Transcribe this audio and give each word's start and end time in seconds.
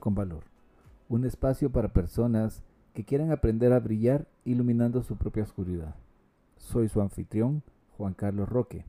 Con 0.00 0.14
Valor, 0.14 0.44
un 1.08 1.24
espacio 1.24 1.70
para 1.70 1.92
personas 1.92 2.62
que 2.92 3.04
quieren 3.04 3.32
aprender 3.32 3.72
a 3.72 3.80
brillar 3.80 4.26
iluminando 4.44 5.02
su 5.02 5.16
propia 5.16 5.42
oscuridad. 5.42 5.94
Soy 6.56 6.88
su 6.88 7.00
anfitrión, 7.00 7.62
Juan 7.96 8.14
Carlos 8.14 8.48
Roque, 8.48 8.84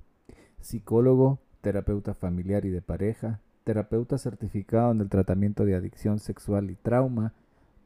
psicólogo, 0.61 1.39
terapeuta 1.61 2.13
familiar 2.13 2.65
y 2.65 2.69
de 2.69 2.81
pareja, 2.81 3.39
terapeuta 3.63 4.17
certificado 4.17 4.91
en 4.91 5.01
el 5.01 5.09
tratamiento 5.09 5.65
de 5.65 5.75
adicción 5.75 6.19
sexual 6.19 6.69
y 6.69 6.75
trauma, 6.75 7.33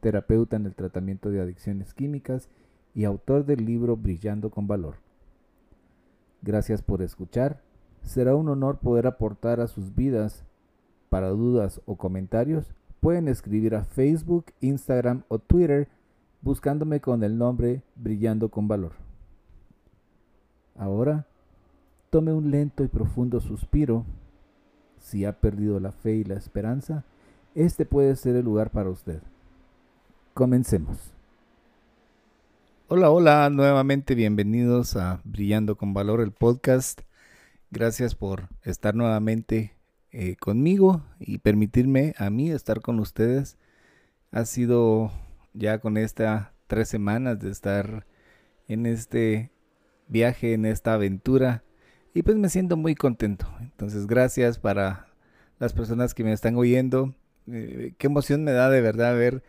terapeuta 0.02 0.58
en 0.58 0.66
el 0.66 0.76
tratamiento 0.76 1.30
de 1.30 1.42
adicciones 1.42 1.94
químicas 1.94 2.50
y 2.94 3.06
autor 3.06 3.46
del 3.46 3.66
libro 3.66 3.96
Brillando 3.96 4.50
con 4.50 4.68
Valor. 4.68 4.96
Gracias 6.42 6.82
por 6.82 7.02
escuchar. 7.02 7.62
Será 8.04 8.36
un 8.36 8.50
honor 8.50 8.80
poder 8.80 9.08
aportar 9.08 9.60
a 9.60 9.68
sus 9.68 9.96
vidas. 9.96 10.46
Para 11.10 11.30
dudas 11.30 11.82
o 11.86 11.96
comentarios, 11.96 12.76
pueden 13.00 13.28
escribir 13.28 13.76
a 13.76 13.84
Facebook, 13.84 14.46
Instagram 14.62 15.24
o 15.28 15.40
Twitter 15.40 15.88
buscándome 16.42 17.02
con 17.02 17.24
el 17.24 17.38
nombre 17.38 17.84
Brillando 17.96 18.50
con 18.50 18.68
Valor. 18.68 18.94
Ahora, 20.78 21.28
tome 22.10 22.32
un 22.32 22.52
lento 22.52 22.84
y 22.84 22.88
profundo 22.88 23.40
suspiro. 23.40 24.06
Si 24.98 25.26
ha 25.26 25.40
perdido 25.40 25.80
la 25.80 25.92
fe 25.92 26.16
y 26.16 26.24
la 26.24 26.36
esperanza, 26.36 27.04
este 27.56 27.86
puede 27.86 28.16
ser 28.16 28.36
el 28.36 28.46
lugar 28.46 28.72
para 28.72 28.90
usted. 28.90 29.22
Comencemos. 30.34 31.14
Hola, 32.88 33.12
hola, 33.12 33.50
nuevamente 33.50 34.16
bienvenidos 34.16 34.96
a 34.96 35.22
Brillando 35.24 35.78
con 35.78 35.94
Valor, 35.94 36.22
el 36.22 36.32
podcast. 36.32 37.02
Gracias 37.72 38.16
por 38.16 38.48
estar 38.64 38.96
nuevamente 38.96 39.79
eh, 40.12 40.38
conmigo 40.38 41.04
y 41.20 41.38
permitirme 41.38 42.16
a 42.18 42.32
mí 42.32 42.50
estar 42.50 42.82
con 42.82 43.00
ustedes. 43.00 43.58
Ha 44.32 44.46
sido 44.46 45.12
ya 45.54 45.80
con 45.80 45.98
estas 45.98 46.50
tres 46.66 46.90
semanas 46.90 47.40
de 47.40 47.52
estar 47.52 48.08
en 48.68 48.88
este 48.88 49.52
viaje, 50.08 50.54
en 50.54 50.66
esta 50.66 50.96
aventura. 50.96 51.64
Y 52.14 52.24
pues 52.24 52.38
me 52.38 52.50
siento 52.50 52.76
muy 52.76 52.96
contento. 52.96 53.48
Entonces 53.62 54.08
gracias 54.08 54.58
para 54.58 55.14
las 55.60 55.74
personas 55.74 56.16
que 56.16 56.24
me 56.24 56.34
están 56.34 56.56
oyendo. 56.56 57.14
Eh, 57.46 57.94
qué 58.00 58.08
emoción 58.08 58.44
me 58.44 58.52
da 58.52 58.70
de 58.72 58.82
verdad 58.82 59.16
ver 59.16 59.44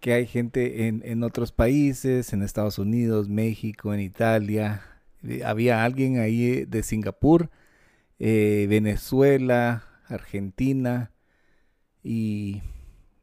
que 0.00 0.14
hay 0.14 0.26
gente 0.26 0.86
en, 0.86 1.02
en 1.04 1.22
otros 1.22 1.52
países, 1.52 2.32
en 2.32 2.42
Estados 2.42 2.78
Unidos, 2.78 3.28
México, 3.28 3.92
en 3.92 4.00
Italia. 4.00 4.82
Eh, 5.22 5.42
había 5.44 5.84
alguien 5.84 6.18
ahí 6.18 6.64
de 6.64 6.82
Singapur, 6.82 7.50
Venezuela, 8.18 9.87
Argentina. 10.08 11.12
Y 12.02 12.62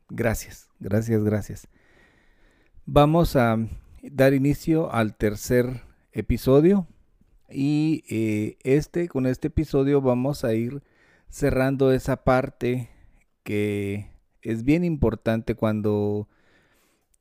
gracias, 0.09 0.69
gracias, 0.79 1.23
gracias. 1.23 1.67
Vamos 2.85 3.35
a 3.35 3.57
dar 4.03 4.33
inicio 4.33 4.91
al 4.93 5.15
tercer 5.15 5.81
episodio. 6.11 6.87
Y 7.49 8.03
eh, 8.09 8.57
este, 8.63 9.07
con 9.07 9.27
este 9.27 9.47
episodio 9.47 10.01
vamos 10.01 10.43
a 10.43 10.53
ir 10.53 10.81
cerrando 11.29 11.91
esa 11.91 12.23
parte 12.23 12.89
que 13.43 14.09
es 14.41 14.63
bien 14.63 14.83
importante 14.83 15.55
cuando 15.55 16.27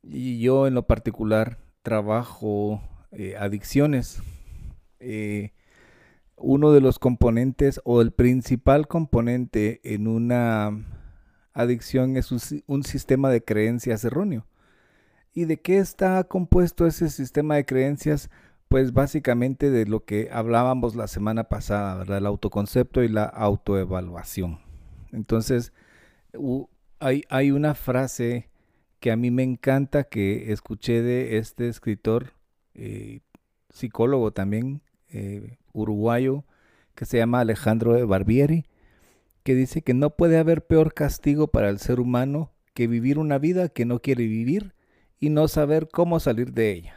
yo 0.03 0.67
en 0.67 0.73
lo 0.73 0.87
particular 0.87 1.59
trabajo 1.83 2.81
eh, 3.11 3.35
adicciones. 3.37 4.21
Eh, 4.99 5.53
uno 6.37 6.71
de 6.71 6.81
los 6.81 6.99
componentes 6.99 7.81
o 7.83 8.01
el 8.01 8.11
principal 8.11 8.87
componente 8.87 9.81
en 9.83 10.07
una 10.07 10.85
adicción 11.53 12.17
es 12.17 12.31
un, 12.31 12.83
sistema 12.83 13.29
de 13.29 13.43
creencias 13.43 14.03
erróneo. 14.03 14.45
¿Y 15.33 15.45
de 15.45 15.59
qué 15.59 15.79
está 15.79 16.23
compuesto 16.25 16.85
ese 16.85 17.09
sistema 17.09 17.55
de 17.55 17.65
creencias? 17.65 18.29
Pues 18.67 18.93
básicamente 18.93 19.69
de 19.69 19.85
lo 19.85 20.05
que 20.05 20.29
hablábamos 20.31 20.95
la 20.95 21.07
semana 21.07 21.45
pasada, 21.45 21.95
¿verdad? 21.95 22.17
El 22.19 22.25
autoconcepto 22.25 23.03
y 23.03 23.07
la 23.07 23.25
autoevaluación. 23.25 24.59
Entonces, 25.11 25.71
hay, 26.99 27.51
una 27.51 27.75
frase 27.75 28.49
que 28.99 29.11
a 29.11 29.15
mí 29.15 29.31
me 29.31 29.43
encanta 29.43 30.05
que 30.05 30.51
escuché 30.51 31.01
de 31.01 31.37
este 31.37 31.67
escritor, 31.67 32.33
eh, 32.73 33.21
psicólogo 33.69 34.31
también, 34.31 34.81
eh, 35.09 35.57
uruguayo, 35.75 36.45
que 36.95 37.05
se 37.05 37.17
llama 37.17 37.41
Alejandro 37.41 38.07
Barbieri, 38.07 38.65
que 39.43 39.53
dice 39.53 39.83
que 39.83 39.93
no 39.93 40.15
puede 40.15 40.37
haber 40.37 40.65
peor 40.65 40.93
castigo 40.93 41.47
para 41.47 41.69
el 41.69 41.79
ser 41.79 41.99
humano 41.99 42.51
que 42.73 42.87
vivir 42.87 43.19
una 43.19 43.37
vida 43.37 43.69
que 43.69 43.85
no 43.85 44.01
quiere 44.01 44.25
vivir 44.25 44.73
y 45.19 45.29
no 45.29 45.47
saber 45.47 45.87
cómo 45.91 46.19
salir 46.19 46.51
de 46.51 46.71
ella. 46.71 46.95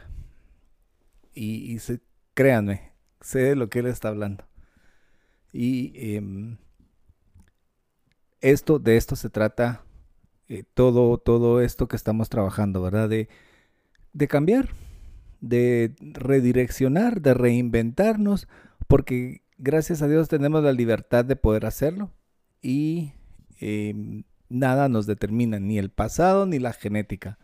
Y, 1.33 1.77
créanme, 2.33 2.91
sé 3.21 3.39
de 3.39 3.55
lo 3.55 3.69
que 3.69 3.79
él 3.79 3.85
está 3.85 4.09
hablando. 4.09 4.45
Y 5.53 5.93
em, 5.95 6.57
esto, 8.41 8.79
de 8.79 8.97
esto 8.97 9.15
se 9.15 9.29
trata 9.29 9.83
eh, 10.47 10.63
todo, 10.73 11.17
todo 11.17 11.61
esto 11.61 11.87
que 11.87 11.95
estamos 11.95 12.29
trabajando, 12.29 12.81
¿verdad? 12.81 13.07
De, 13.07 13.29
de 14.13 14.27
cambiar, 14.27 14.69
de 15.39 15.93
redireccionar, 15.99 17.21
de 17.21 17.33
reinventarnos, 17.33 18.47
porque 18.89 19.43
gracias 19.59 20.01
a 20.01 20.07
Dios 20.07 20.29
tenemos 20.29 20.63
la 20.63 20.73
libertad 20.73 21.23
de 21.23 21.35
poder 21.35 21.67
hacerlo 21.67 22.11
y 22.59 23.13
em, 23.59 24.23
nada 24.49 24.89
nos 24.89 25.05
determina, 25.05 25.59
ni 25.59 25.77
el 25.77 25.91
pasado 25.91 26.47
ni 26.47 26.57
la 26.57 26.73
genética. 26.73 27.37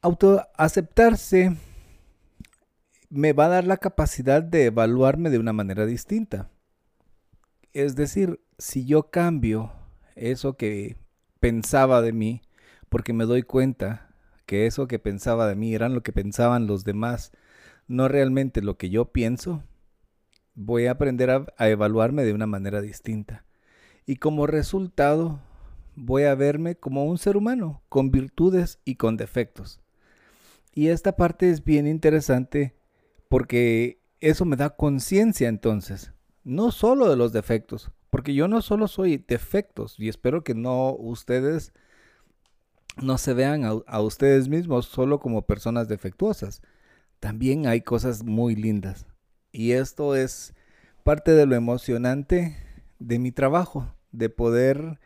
Autoaceptarse 0.00 1.54
me 3.10 3.34
va 3.34 3.44
a 3.44 3.50
dar 3.50 3.66
la 3.66 3.76
capacidad 3.76 4.42
de 4.42 4.64
evaluarme 4.64 5.28
de 5.28 5.38
una 5.38 5.52
manera 5.52 5.84
distinta. 5.84 6.50
Es 7.74 7.94
decir, 7.96 8.40
si 8.56 8.86
yo 8.86 9.10
cambio 9.10 9.72
eso 10.16 10.56
que 10.56 10.96
pensaba 11.38 12.00
de 12.00 12.14
mí, 12.14 12.40
porque 12.88 13.12
me 13.12 13.26
doy 13.26 13.42
cuenta 13.42 14.14
que 14.46 14.64
eso 14.66 14.86
que 14.86 14.98
pensaba 14.98 15.46
de 15.48 15.54
mí 15.54 15.74
eran 15.74 15.92
lo 15.92 16.02
que 16.02 16.12
pensaban 16.12 16.66
los 16.66 16.84
demás, 16.84 17.30
no 17.88 18.08
realmente 18.08 18.62
lo 18.62 18.76
que 18.76 18.90
yo 18.90 19.06
pienso, 19.12 19.62
voy 20.54 20.86
a 20.86 20.92
aprender 20.92 21.30
a, 21.30 21.68
evaluarme 21.68 22.24
de 22.24 22.32
una 22.32 22.46
manera 22.46 22.80
distinta. 22.80 23.44
Y 24.06 24.16
como 24.16 24.46
resultado, 24.46 25.40
voy 25.94 26.24
a 26.24 26.34
verme 26.34 26.76
como 26.76 27.04
un 27.04 27.18
ser 27.18 27.36
humano, 27.36 27.82
con 27.88 28.10
virtudes 28.10 28.78
y 28.84 28.96
con 28.96 29.16
defectos. 29.16 29.80
Y 30.74 30.88
esta 30.88 31.16
parte 31.16 31.50
es 31.50 31.64
bien 31.64 31.86
interesante 31.86 32.74
porque 33.28 34.00
eso 34.20 34.44
me 34.44 34.56
da 34.56 34.70
conciencia 34.70 35.48
entonces, 35.48 36.12
no 36.44 36.70
solo 36.70 37.08
de 37.08 37.16
los 37.16 37.32
defectos, 37.32 37.90
porque 38.10 38.34
yo 38.34 38.48
no 38.48 38.62
solo 38.62 38.88
soy 38.88 39.16
defectos 39.16 39.98
y 39.98 40.08
espero 40.08 40.44
que 40.44 40.54
no 40.54 40.94
ustedes 40.94 41.72
no 43.00 43.18
se 43.18 43.32
vean 43.32 43.64
a, 43.64 44.00
ustedes 44.00 44.48
mismos 44.48 44.86
solo 44.86 45.18
como 45.18 45.46
personas 45.46 45.88
defectuosas. 45.88 46.62
También 47.22 47.68
hay 47.68 47.82
cosas 47.82 48.24
muy 48.24 48.56
lindas. 48.56 49.06
Y 49.52 49.72
esto 49.72 50.16
es 50.16 50.54
parte 51.04 51.30
de 51.30 51.46
lo 51.46 51.54
emocionante 51.54 52.56
de 52.98 53.20
mi 53.20 53.30
trabajo, 53.30 53.94
de 54.10 54.28
poder 54.28 54.98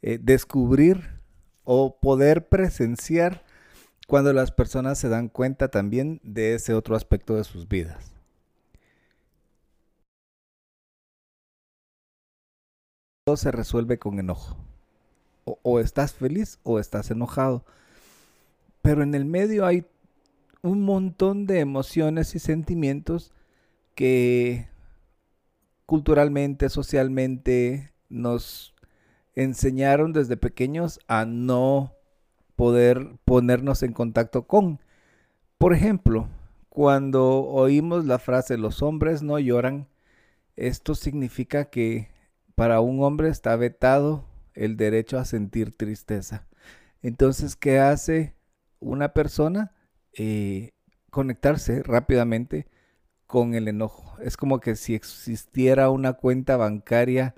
eh, 0.00 0.20
descubrir 0.22 1.20
o 1.64 1.98
poder 1.98 2.48
presenciar 2.48 3.42
cuando 4.06 4.32
las 4.32 4.52
personas 4.52 4.98
se 4.98 5.08
dan 5.08 5.28
cuenta 5.28 5.66
también 5.68 6.20
de 6.22 6.54
ese 6.54 6.74
otro 6.74 6.94
aspecto 6.94 7.34
de 7.34 7.42
sus 7.42 7.66
vidas. 7.66 8.12
todo 13.24 13.36
se 13.36 13.50
resuelve 13.50 13.98
con 13.98 14.20
enojo. 14.20 14.56
O, 15.44 15.80
estás 15.80 16.12
feliz 16.12 16.60
o 16.62 16.78
estás 16.78 17.10
enojado. 17.10 17.64
Pero 18.80 19.02
en 19.02 19.14
el 19.14 19.24
medio 19.24 19.66
hay 19.66 19.86
un 20.64 20.80
montón 20.80 21.46
de 21.46 21.60
emociones 21.60 22.34
y 22.34 22.38
sentimientos 22.38 23.32
que 23.94 24.66
culturalmente, 25.84 26.70
socialmente, 26.70 27.92
nos 28.08 28.74
enseñaron 29.34 30.14
desde 30.14 30.38
pequeños 30.38 31.00
a 31.06 31.26
no 31.26 31.92
poder 32.56 33.18
ponernos 33.26 33.82
en 33.82 33.92
contacto 33.92 34.46
con. 34.46 34.80
Por 35.58 35.74
ejemplo, 35.74 36.28
cuando 36.70 37.44
oímos 37.44 38.06
la 38.06 38.18
frase 38.18 38.56
los 38.56 38.80
hombres 38.80 39.22
no 39.22 39.38
lloran, 39.38 39.86
esto 40.56 40.94
significa 40.94 41.66
que 41.66 42.08
para 42.54 42.80
un 42.80 43.02
hombre 43.02 43.28
está 43.28 43.54
vetado 43.56 44.24
el 44.54 44.78
derecho 44.78 45.18
a 45.18 45.26
sentir 45.26 45.76
tristeza. 45.76 46.46
Entonces, 47.02 47.54
¿qué 47.54 47.80
hace 47.80 48.34
una 48.80 49.12
persona? 49.12 49.74
Eh, 50.16 50.70
conectarse 51.10 51.82
rápidamente 51.82 52.66
con 53.26 53.54
el 53.54 53.68
enojo. 53.68 54.18
Es 54.20 54.36
como 54.36 54.60
que 54.60 54.76
si 54.76 54.94
existiera 54.94 55.90
una 55.90 56.14
cuenta 56.14 56.56
bancaria 56.56 57.34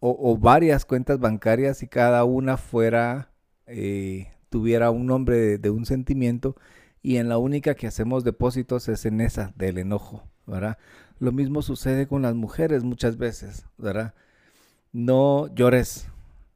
o, 0.00 0.36
varias 0.38 0.84
cuentas 0.84 1.18
bancarias 1.18 1.82
y 1.82 1.88
cada 1.88 2.24
una 2.24 2.56
fuera, 2.56 3.32
eh, 3.66 4.28
tuviera 4.48 4.90
un 4.90 5.06
nombre 5.06 5.58
de, 5.58 5.70
un 5.70 5.86
sentimiento 5.86 6.56
y 7.02 7.16
en 7.16 7.28
la 7.28 7.38
única 7.38 7.74
que 7.74 7.88
hacemos 7.88 8.22
depósitos 8.22 8.88
es 8.88 9.06
en 9.06 9.20
esa 9.20 9.52
del 9.56 9.78
enojo, 9.78 10.22
¿verdad? 10.46 10.78
Lo 11.18 11.32
mismo 11.32 11.62
sucede 11.62 12.06
con 12.06 12.22
las 12.22 12.34
mujeres 12.34 12.84
muchas 12.84 13.16
veces, 13.16 13.66
¿verdad? 13.76 14.14
No 14.92 15.52
llores, 15.54 16.08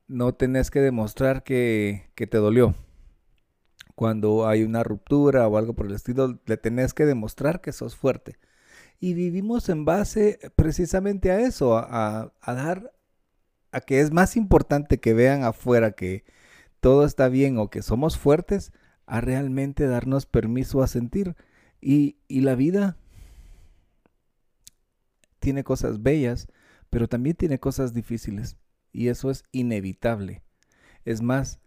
no 0.06 0.34
tenés 0.34 0.70
que 0.70 0.80
demostrar 0.80 1.42
que, 1.42 2.10
que 2.14 2.28
te 2.28 2.38
dolió. 2.38 2.76
Cuando 3.94 4.46
hay 4.46 4.62
una 4.62 4.82
ruptura 4.82 5.46
o 5.48 5.56
algo 5.56 5.74
por 5.74 5.86
el 5.86 5.94
estilo, 5.94 6.40
le 6.46 6.56
tenés 6.56 6.94
que 6.94 7.06
demostrar 7.06 7.60
que 7.60 7.72
sos 7.72 7.96
fuerte. 7.96 8.38
Y 9.00 9.14
vivimos 9.14 9.68
en 9.68 9.84
base 9.84 10.38
precisamente 10.56 11.30
a 11.30 11.40
eso, 11.40 11.76
a, 11.76 12.32
dar, 12.46 12.92
a 13.72 13.80
que 13.80 14.00
es 14.00 14.12
más 14.12 14.36
importante 14.36 14.98
que 15.00 15.14
vean 15.14 15.44
afuera 15.44 15.92
que 15.92 16.24
todo 16.80 17.04
está 17.04 17.28
bien 17.28 17.58
o 17.58 17.68
que 17.70 17.82
somos 17.82 18.18
fuertes, 18.18 18.72
a 19.06 19.20
realmente 19.20 19.86
darnos 19.86 20.26
permiso 20.26 20.82
a 20.82 20.86
sentir. 20.86 21.36
Y 21.80 22.16
la 22.28 22.54
vida 22.54 22.96
tiene 25.40 25.64
cosas 25.64 26.02
bellas, 26.02 26.48
pero 26.88 27.08
también 27.08 27.36
tiene 27.36 27.58
cosas 27.58 27.92
difíciles. 27.92 28.56
Y 28.92 29.08
eso 29.08 29.30
es 29.30 29.44
inevitable. 29.50 30.42
Es 31.04 31.20
más, 31.20 31.58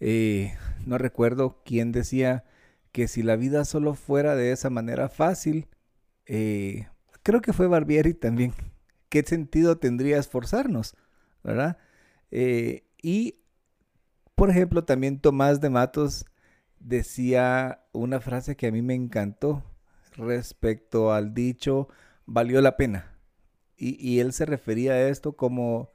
eh, 0.00 0.56
no 0.86 0.98
recuerdo 0.98 1.62
quién 1.64 1.92
decía 1.92 2.44
que 2.92 3.08
si 3.08 3.22
la 3.22 3.36
vida 3.36 3.64
solo 3.64 3.94
fuera 3.94 4.34
de 4.34 4.52
esa 4.52 4.70
manera 4.70 5.08
fácil, 5.08 5.68
eh, 6.26 6.88
creo 7.22 7.40
que 7.40 7.52
fue 7.52 7.66
Barbieri 7.66 8.14
también, 8.14 8.54
¿qué 9.08 9.22
sentido 9.22 9.78
tendría 9.78 10.18
esforzarnos? 10.18 10.96
¿Verdad? 11.42 11.78
Eh, 12.30 12.86
y, 13.02 13.40
por 14.34 14.50
ejemplo, 14.50 14.84
también 14.84 15.20
Tomás 15.20 15.60
de 15.60 15.70
Matos 15.70 16.26
decía 16.78 17.84
una 17.92 18.20
frase 18.20 18.56
que 18.56 18.68
a 18.68 18.72
mí 18.72 18.82
me 18.82 18.94
encantó 18.94 19.64
respecto 20.16 21.12
al 21.12 21.34
dicho, 21.34 21.88
valió 22.26 22.60
la 22.60 22.76
pena. 22.76 23.14
y 23.80 24.18
él 24.18 24.32
se 24.32 24.44
refería 24.44 24.94
a 24.94 25.08
esto 25.08 25.36
como 25.36 25.92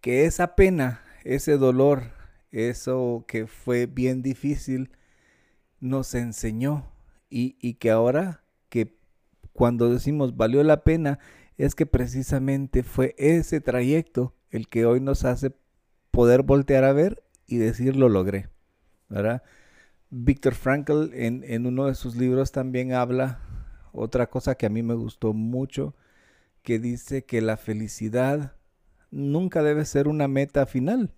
que 0.00 0.24
esa 0.24 0.56
pena, 0.56 1.00
ese 1.22 1.56
dolor, 1.56 2.17
eso 2.50 3.24
que 3.26 3.46
fue 3.46 3.86
bien 3.86 4.22
difícil, 4.22 4.90
nos 5.80 6.14
enseñó 6.14 6.90
y, 7.30 7.74
que 7.74 7.90
ahora 7.90 8.42
que 8.68 8.96
cuando 9.52 9.90
decimos 9.90 10.36
valió 10.36 10.62
la 10.62 10.82
pena, 10.82 11.18
es 11.56 11.74
que 11.74 11.86
precisamente 11.86 12.82
fue 12.82 13.14
ese 13.18 13.60
trayecto 13.60 14.34
el 14.50 14.68
que 14.68 14.86
hoy 14.86 15.00
nos 15.00 15.24
hace 15.24 15.54
poder 16.10 16.42
voltear 16.42 16.84
a 16.84 16.92
ver 16.92 17.22
y 17.46 17.56
decir 17.58 17.96
lo 17.96 18.08
logré, 18.08 18.48
¿verdad? 19.08 19.42
Víctor 20.10 20.54
Frankl 20.54 21.10
en, 21.12 21.44
en, 21.44 21.66
uno 21.66 21.86
de 21.86 21.94
sus 21.94 22.16
libros 22.16 22.52
también 22.52 22.92
habla 22.92 23.40
otra 23.92 24.28
cosa 24.30 24.54
que 24.54 24.66
a 24.66 24.70
mí 24.70 24.82
me 24.82 24.94
gustó 24.94 25.34
mucho, 25.34 25.94
que 26.62 26.78
dice 26.78 27.24
que 27.24 27.40
la 27.40 27.56
felicidad 27.56 28.54
nunca 29.10 29.62
debe 29.62 29.84
ser 29.84 30.08
una 30.08 30.28
meta 30.28 30.66
final, 30.66 31.12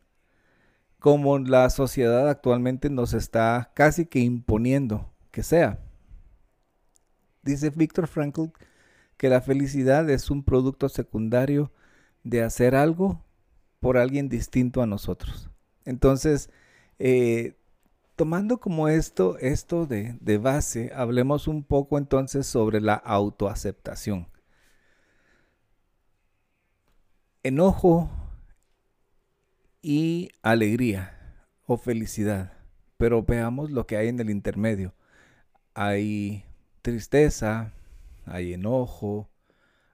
como 1.00 1.38
la 1.38 1.68
sociedad 1.70 2.28
actualmente 2.28 2.90
nos 2.90 3.14
está 3.14 3.72
casi 3.74 4.06
que 4.06 4.20
imponiendo 4.20 5.12
que 5.30 5.42
sea. 5.42 5.80
Dice 7.42 7.70
Víctor 7.70 8.06
Frankl 8.06 8.50
que 9.16 9.28
la 9.28 9.40
felicidad 9.40 10.08
es 10.08 10.30
un 10.30 10.44
producto 10.44 10.88
secundario 10.88 11.72
de 12.22 12.42
hacer 12.42 12.74
algo 12.74 13.24
por 13.80 13.96
alguien 13.96 14.28
distinto 14.28 14.82
a 14.82 14.86
nosotros. 14.86 15.50
Entonces, 15.86 16.50
eh, 16.98 17.56
tomando 18.14 18.58
como 18.60 18.88
esto, 18.88 19.38
esto 19.38 19.86
de, 19.86 20.18
de 20.20 20.36
base, 20.36 20.92
hablemos 20.94 21.48
un 21.48 21.64
poco 21.64 21.96
entonces 21.96 22.46
sobre 22.46 22.80
la 22.80 22.94
autoaceptación. 22.94 24.28
Enojo 27.42 28.10
y 29.82 30.30
alegría 30.42 31.18
o 31.66 31.76
felicidad. 31.76 32.52
Pero 32.96 33.22
veamos 33.22 33.70
lo 33.70 33.86
que 33.86 33.96
hay 33.96 34.08
en 34.08 34.20
el 34.20 34.30
intermedio. 34.30 34.94
Hay 35.74 36.44
tristeza, 36.82 37.72
hay 38.26 38.54
enojo, 38.54 39.30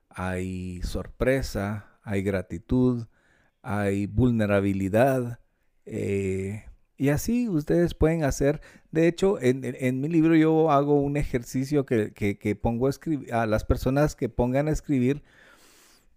hay 0.09 0.81
sorpresa, 0.83 1.99
hay 2.03 2.23
gratitud, 2.23 3.05
hay 3.61 4.07
vulnerabilidad. 4.07 5.39
Eh, 5.85 6.65
y 6.97 7.09
así 7.09 7.47
ustedes 7.47 7.93
pueden 7.93 8.23
hacer. 8.23 8.61
De 8.91 9.07
hecho, 9.07 9.39
en, 9.41 10.01
mi 10.01 10.09
libro 10.09 10.35
yo 10.35 10.71
hago 10.71 10.99
un 10.99 11.17
ejercicio 11.17 11.85
que, 11.85 12.13
que 12.13 12.55
pongo 12.55 12.87
a, 12.87 12.89
escribir, 12.89 13.33
a 13.33 13.45
las 13.45 13.63
personas 13.63 14.15
que 14.15 14.29
pongan 14.29 14.67
a 14.67 14.71
escribir 14.71 15.23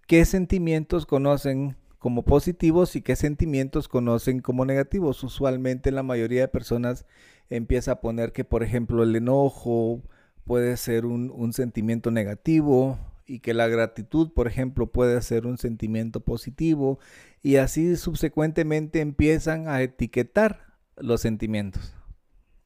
qué 0.06 0.24
sentimientos 0.24 1.06
conocen 1.06 1.76
como 2.00 2.24
positivos 2.24 2.96
y 2.96 3.02
qué 3.02 3.14
sentimientos 3.14 3.86
conocen 3.86 4.40
como 4.40 4.64
negativos. 4.64 5.22
Usualmente 5.22 5.92
la 5.92 6.02
mayoría 6.02 6.40
de 6.40 6.48
personas 6.48 7.04
empieza 7.50 7.92
a 7.92 8.00
poner 8.00 8.32
que, 8.32 8.42
por 8.42 8.62
ejemplo, 8.62 9.02
el 9.02 9.14
enojo 9.14 10.02
puede 10.44 10.78
ser 10.78 11.04
un, 11.04 11.52
sentimiento 11.52 12.10
negativo 12.10 12.98
y 13.26 13.40
que 13.40 13.52
la 13.52 13.68
gratitud, 13.68 14.32
por 14.32 14.46
ejemplo, 14.48 14.90
puede 14.90 15.20
ser 15.20 15.46
un 15.46 15.58
sentimiento 15.58 16.20
positivo 16.20 16.98
y 17.42 17.56
así 17.56 17.94
subsecuentemente 17.96 19.00
empiezan 19.00 19.68
a 19.68 19.82
etiquetar 19.82 20.74
los 20.96 21.20
sentimientos. 21.20 21.94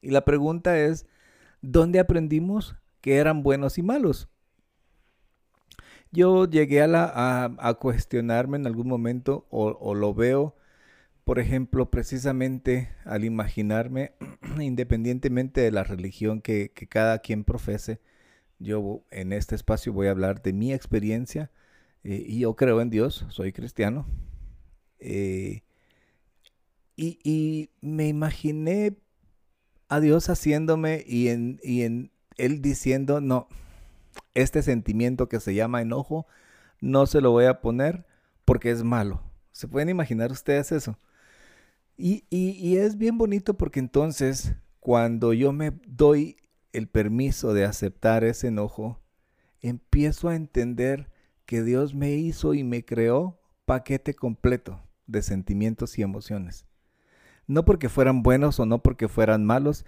Y 0.01 0.11
la 0.11 0.23
pregunta 0.23 0.79
es, 0.79 1.05
¿dónde 1.61 1.99
aprendimos 1.99 2.77
que 3.01 3.17
eran 3.17 3.43
buenos 3.43 3.77
y 3.77 3.83
malos? 3.83 4.29
Yo 6.15 6.49
llegué 6.49 6.81
a, 6.81 6.87
la, 6.87 7.55
a, 7.59 7.73
cuestionarme 7.73 8.55
en 8.57 8.67
algún 8.67 8.87
momento 8.87 9.45
o, 9.49 9.93
lo 9.93 10.13
veo, 10.13 10.55
por 11.25 11.39
ejemplo, 11.39 11.91
precisamente 11.91 12.89
al 13.03 13.25
imaginarme, 13.25 14.13
independientemente 14.59 15.59
de 15.59 15.71
la 15.71 15.83
religión 15.83 16.41
que, 16.41 16.71
cada 16.89 17.19
quien 17.19 17.43
profese, 17.43 17.99
yo 18.59 19.03
en 19.11 19.33
este 19.33 19.55
espacio 19.55 19.91
voy 19.91 20.07
a 20.07 20.11
hablar 20.11 20.41
de 20.41 20.53
mi 20.53 20.71
experiencia 20.73 21.51
eh, 22.05 22.23
y 22.25 22.39
yo 22.39 22.55
creo 22.55 22.79
en 22.79 22.89
Dios, 22.89 23.25
soy 23.27 23.51
cristiano. 23.51 24.07
Eh, 24.99 25.63
y, 26.95 27.19
y, 27.25 27.71
me 27.81 28.07
imaginé 28.07 28.95
a 29.89 29.99
Dios 29.99 30.29
haciéndome 30.29 31.03
y 31.05 31.27
en, 31.27 31.59
y 31.61 31.81
en 31.81 32.11
Él 32.37 32.61
diciendo, 32.61 33.19
no, 33.19 33.49
este 34.33 34.61
sentimiento 34.61 35.29
que 35.29 35.39
se 35.39 35.55
llama 35.55 35.81
enojo, 35.81 36.27
no 36.81 37.05
se 37.05 37.21
lo 37.21 37.31
voy 37.31 37.45
a 37.45 37.61
poner 37.61 38.05
porque 38.43 38.71
es 38.71 38.83
malo. 38.83 39.21
¿Se 39.51 39.67
pueden 39.67 39.89
imaginar 39.89 40.31
ustedes 40.31 40.71
eso? 40.71 40.99
Y, 41.97 42.25
y, 42.29 42.75
es 42.77 42.97
bien 42.97 43.17
bonito 43.17 43.53
porque 43.53 43.79
entonces 43.79 44.53
cuando 44.81 45.31
yo 45.31 45.53
me 45.53 45.71
doy 45.87 46.35
el 46.73 46.89
permiso 46.89 47.53
de 47.53 47.63
aceptar 47.63 48.25
ese 48.25 48.47
enojo, 48.47 49.01
empiezo 49.61 50.27
a 50.27 50.35
entender 50.35 51.09
que 51.45 51.63
Dios 51.63 51.95
me 51.95 52.11
hizo 52.11 52.53
y 52.53 52.65
me 52.65 52.83
creó 52.83 53.39
paquete 53.65 54.13
completo 54.13 54.81
de 55.07 55.21
sentimientos 55.21 55.97
y 55.97 56.01
emociones. 56.01 56.65
No 57.47 57.63
porque 57.63 57.87
fueran 57.87 58.23
buenos 58.23 58.59
o 58.59 58.65
no 58.65 58.83
porque 58.83 59.07
fueran 59.07 59.45
malos, 59.45 59.85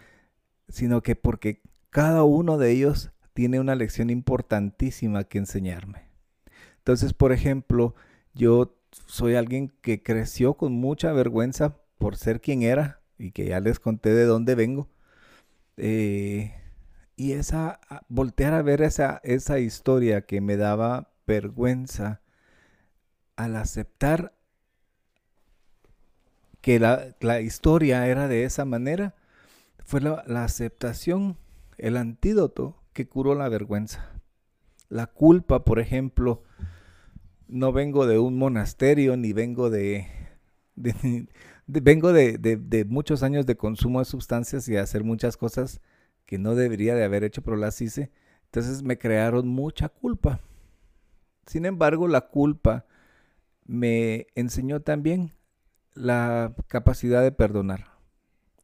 sino 0.69 1.03
que 1.03 1.15
porque 1.15 1.61
cada 1.89 2.23
uno 2.23 2.57
de 2.57 2.71
ellos 2.71 3.11
tiene 3.37 3.59
una 3.59 3.75
lección 3.75 4.09
importantísima 4.09 5.23
que 5.25 5.37
enseñarme. 5.37 6.07
Entonces, 6.79 7.13
por 7.13 7.31
ejemplo, 7.31 7.93
yo 8.33 8.75
soy 9.05 9.35
alguien 9.35 9.71
que 9.81 10.01
creció 10.01 10.55
con 10.55 10.73
mucha 10.73 11.11
vergüenza 11.11 11.77
por 11.99 12.17
ser 12.17 12.41
quien 12.41 12.63
era 12.63 12.99
y 13.19 13.33
que 13.33 13.45
ya 13.45 13.59
les 13.59 13.79
conté 13.79 14.15
de 14.15 14.25
dónde 14.25 14.55
vengo. 14.55 14.89
Eh, 15.77 16.51
y 17.15 17.33
esa, 17.33 17.79
voltear 18.09 18.55
a 18.55 18.63
ver 18.63 18.81
esa, 18.81 19.21
esa 19.23 19.59
historia 19.59 20.23
que 20.23 20.41
me 20.41 20.57
daba 20.57 21.11
vergüenza 21.27 22.21
al 23.35 23.55
aceptar 23.55 24.33
que 26.61 26.79
la, 26.79 27.39
historia 27.41 28.07
era 28.07 28.27
de 28.27 28.45
esa 28.45 28.65
manera, 28.65 29.13
fue 29.85 30.01
la, 30.01 30.23
la 30.25 30.43
aceptación, 30.43 31.37
el 31.77 31.97
antídoto 31.97 32.81
que 32.97 33.07
curó 33.07 33.35
la 33.35 33.47
vergüenza. 33.47 34.09
La 34.89 35.05
culpa, 35.05 35.63
por 35.63 35.77
ejemplo, 35.77 36.41
no 37.47 37.71
vengo 37.71 38.07
de 38.07 38.17
un 38.17 38.39
monasterio 38.39 39.15
ni 39.15 39.33
vengo 39.33 39.69
de, 39.69 40.07
vengo 41.67 42.11
de, 42.11 42.85
muchos 42.89 43.21
años 43.21 43.45
de 43.45 43.55
consumo 43.55 43.99
de 43.99 44.05
sustancias 44.05 44.67
y 44.67 44.71
de 44.71 44.79
hacer 44.79 45.03
muchas 45.03 45.37
cosas 45.37 45.79
que 46.25 46.39
no 46.39 46.55
debería 46.55 46.95
de 46.95 47.03
haber 47.03 47.23
hecho, 47.23 47.43
pero 47.43 47.55
las 47.55 47.79
hice. 47.81 48.09
Entonces 48.45 48.81
me 48.81 48.97
crearon 48.97 49.47
mucha 49.47 49.89
culpa. 49.89 50.39
Sin 51.45 51.67
embargo, 51.67 52.07
la 52.07 52.21
culpa 52.21 52.87
me 53.67 54.25
enseñó 54.33 54.81
también 54.81 55.33
la 55.93 56.55
capacidad 56.65 57.21
de 57.21 57.31
perdonar. 57.31 57.91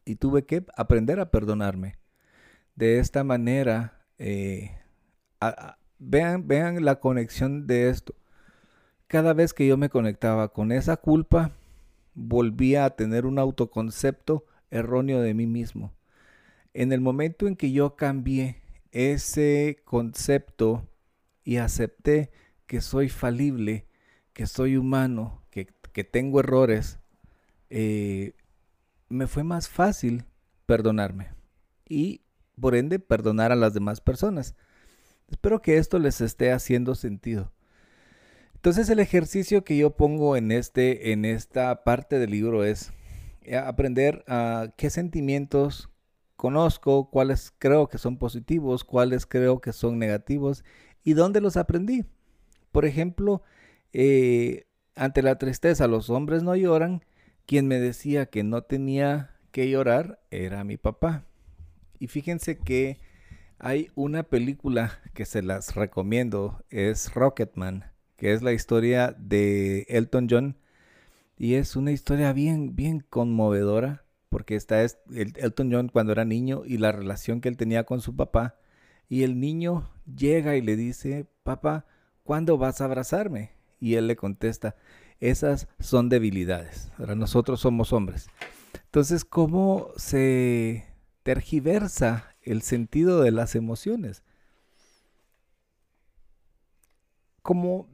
Y 0.05 0.15
tuve 0.15 0.47
que 0.47 0.65
aprender 0.75 1.19
a 1.19 1.29
perdonarme. 1.29 1.99
De 2.73 2.97
esta 2.97 3.23
manera, 3.23 4.02
eh, 4.17 4.71
vean, 5.99 6.47
vean 6.47 6.83
la 6.83 6.99
conexión 6.99 7.67
de 7.67 7.89
esto. 7.89 8.15
Cada 9.07 9.33
vez 9.33 9.53
que 9.53 9.67
yo 9.67 9.77
me 9.77 9.89
conectaba 9.89 10.53
con 10.53 10.71
esa 10.71 10.97
culpa, 10.97 11.51
volvía 12.13 12.85
a 12.85 12.95
tener 12.95 13.25
un 13.25 13.39
autoconcepto 13.39 14.45
erróneo 14.71 15.21
de 15.21 15.33
mí 15.33 15.45
mismo. 15.45 15.93
En 16.73 16.91
el 16.91 17.01
momento 17.01 17.47
en 17.47 17.55
que 17.55 17.71
yo 17.71 17.95
cambié 17.95 18.61
ese 18.91 19.81
concepto 19.85 20.87
y 21.43 21.57
acepté 21.57 22.31
que 22.65 22.81
soy 22.81 23.09
falible, 23.09 23.85
que 24.33 24.47
soy 24.47 24.77
humano, 24.77 25.43
que, 25.51 25.67
tengo 26.03 26.39
errores, 26.39 26.97
eh, 27.69 28.33
me 29.09 29.27
fue 29.27 29.43
más 29.43 29.69
fácil 29.69 30.25
perdonarme 30.65 31.29
y 31.87 32.22
por 32.63 32.75
ende 32.75 32.97
perdonar 32.97 33.51
a 33.51 33.57
las 33.57 33.73
demás 33.73 33.99
personas. 33.99 34.55
Espero 35.29 35.61
que 35.61 35.75
esto 35.75 35.99
les 35.99 36.21
esté 36.21 36.53
haciendo 36.53 36.95
sentido. 36.95 37.51
Entonces 38.55 38.89
el 38.89 38.99
ejercicio 38.99 39.65
que 39.65 39.75
yo 39.75 39.97
pongo 39.97 40.37
en, 40.37 40.49
este, 40.49 41.11
en 41.11 41.25
esta 41.25 41.83
parte 41.83 42.19
del 42.19 42.31
libro 42.31 42.63
es 42.63 42.93
eh, 43.41 43.57
aprender 43.57 44.23
a 44.29 44.69
qué 44.77 44.89
sentimientos 44.89 45.89
conozco, 46.37 47.09
cuáles 47.09 47.53
creo 47.59 47.89
que 47.89 47.97
son 47.97 48.15
positivos, 48.15 48.85
cuáles 48.85 49.25
creo 49.25 49.59
que 49.59 49.73
son 49.73 49.99
negativos 49.99 50.63
y 51.03 51.15
dónde 51.15 51.41
los 51.41 51.57
aprendí. 51.57 52.05
Por 52.71 52.85
ejemplo, 52.85 53.41
eh, 53.91 54.67
ante 54.95 55.21
la 55.21 55.37
tristeza 55.37 55.87
los 55.87 56.09
hombres 56.09 56.43
no 56.43 56.55
lloran. 56.55 57.03
Quien 57.45 57.67
me 57.67 57.81
decía 57.81 58.27
que 58.27 58.45
no 58.45 58.61
tenía 58.61 59.35
que 59.51 59.69
llorar 59.69 60.21
era 60.31 60.63
mi 60.63 60.77
papá. 60.77 61.25
Y 62.03 62.07
fíjense 62.07 62.57
que 62.57 62.99
hay 63.59 63.89
una 63.95 64.23
película 64.23 64.99
que 65.13 65.23
se 65.23 65.41
las 65.41 65.73
recomiendo, 65.73 66.61
es 66.69 67.13
Rocketman, 67.13 67.93
que 68.17 68.33
es 68.33 68.41
la 68.41 68.51
historia 68.51 69.15
de 69.17 69.85
Elton 69.87 70.27
John. 70.29 70.57
Y 71.37 71.53
es 71.53 71.77
una 71.77 71.93
historia 71.93 72.33
bien, 72.33 72.75
bien 72.75 73.05
conmovedora, 73.09 74.03
porque 74.27 74.57
está 74.57 74.83
es 74.83 74.97
Elton 75.13 75.71
John 75.71 75.87
cuando 75.87 76.11
era 76.11 76.25
niño 76.25 76.63
y 76.65 76.77
la 76.77 76.91
relación 76.91 77.39
que 77.39 77.47
él 77.47 77.55
tenía 77.55 77.85
con 77.85 78.01
su 78.01 78.13
papá. 78.17 78.57
Y 79.07 79.23
el 79.23 79.39
niño 79.39 79.89
llega 80.13 80.57
y 80.57 80.61
le 80.61 80.75
dice, 80.75 81.25
papá, 81.43 81.85
¿cuándo 82.23 82.57
vas 82.57 82.81
a 82.81 82.85
abrazarme? 82.85 83.51
Y 83.79 83.95
él 83.95 84.07
le 84.07 84.17
contesta, 84.17 84.75
esas 85.21 85.69
son 85.79 86.09
debilidades. 86.09 86.91
Ahora 86.97 87.15
nosotros 87.15 87.61
somos 87.61 87.93
hombres. 87.93 88.27
Entonces, 88.87 89.23
¿cómo 89.23 89.87
se 89.95 90.91
tergiversa 91.23 92.35
el 92.41 92.61
sentido 92.61 93.21
de 93.21 93.31
las 93.31 93.55
emociones? 93.55 94.23
Como, 97.41 97.87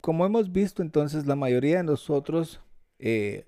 como 0.00 0.26
hemos 0.26 0.52
visto 0.52 0.82
entonces, 0.82 1.26
la 1.26 1.36
mayoría 1.36 1.78
de 1.78 1.84
nosotros 1.84 2.60
eh, 2.98 3.46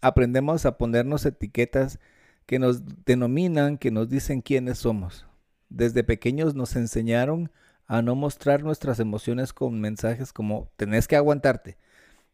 aprendemos 0.00 0.66
a 0.66 0.78
ponernos 0.78 1.26
etiquetas 1.26 1.98
que 2.46 2.58
nos 2.58 2.82
denominan, 3.04 3.78
que 3.78 3.90
nos 3.90 4.08
dicen 4.08 4.40
quiénes 4.40 4.78
somos. 4.78 5.26
Desde 5.68 6.04
pequeños 6.04 6.54
nos 6.54 6.76
enseñaron 6.76 7.50
a 7.86 8.02
no 8.02 8.14
mostrar 8.14 8.62
nuestras 8.62 9.00
emociones 9.00 9.52
con 9.52 9.80
mensajes 9.80 10.32
como 10.32 10.70
tenés 10.76 11.08
que 11.08 11.16
aguantarte, 11.16 11.76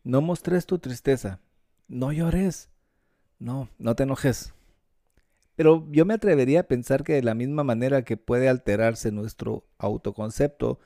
no 0.05 0.21
mostres 0.21 0.67
tu 0.67 0.79
tristeza, 0.79 1.41
no 1.89 2.12
llores, 2.12 2.71
no, 3.39 3.69
no 3.79 3.95
te 3.95 4.03
enojes. 4.05 4.55
Pero 5.62 5.87
yo 5.92 6.04
me 6.04 6.14
atrevería 6.14 6.59
a 6.59 6.64
pensar 6.64 7.04
que 7.04 7.12
de 7.12 7.23
la 7.23 7.37
misma 7.37 7.62
manera 7.62 8.02
que 8.02 8.16
puede 8.16 8.49
alterarse 8.49 9.12
nuestro 9.12 9.64
autoconcepto, 9.78 10.81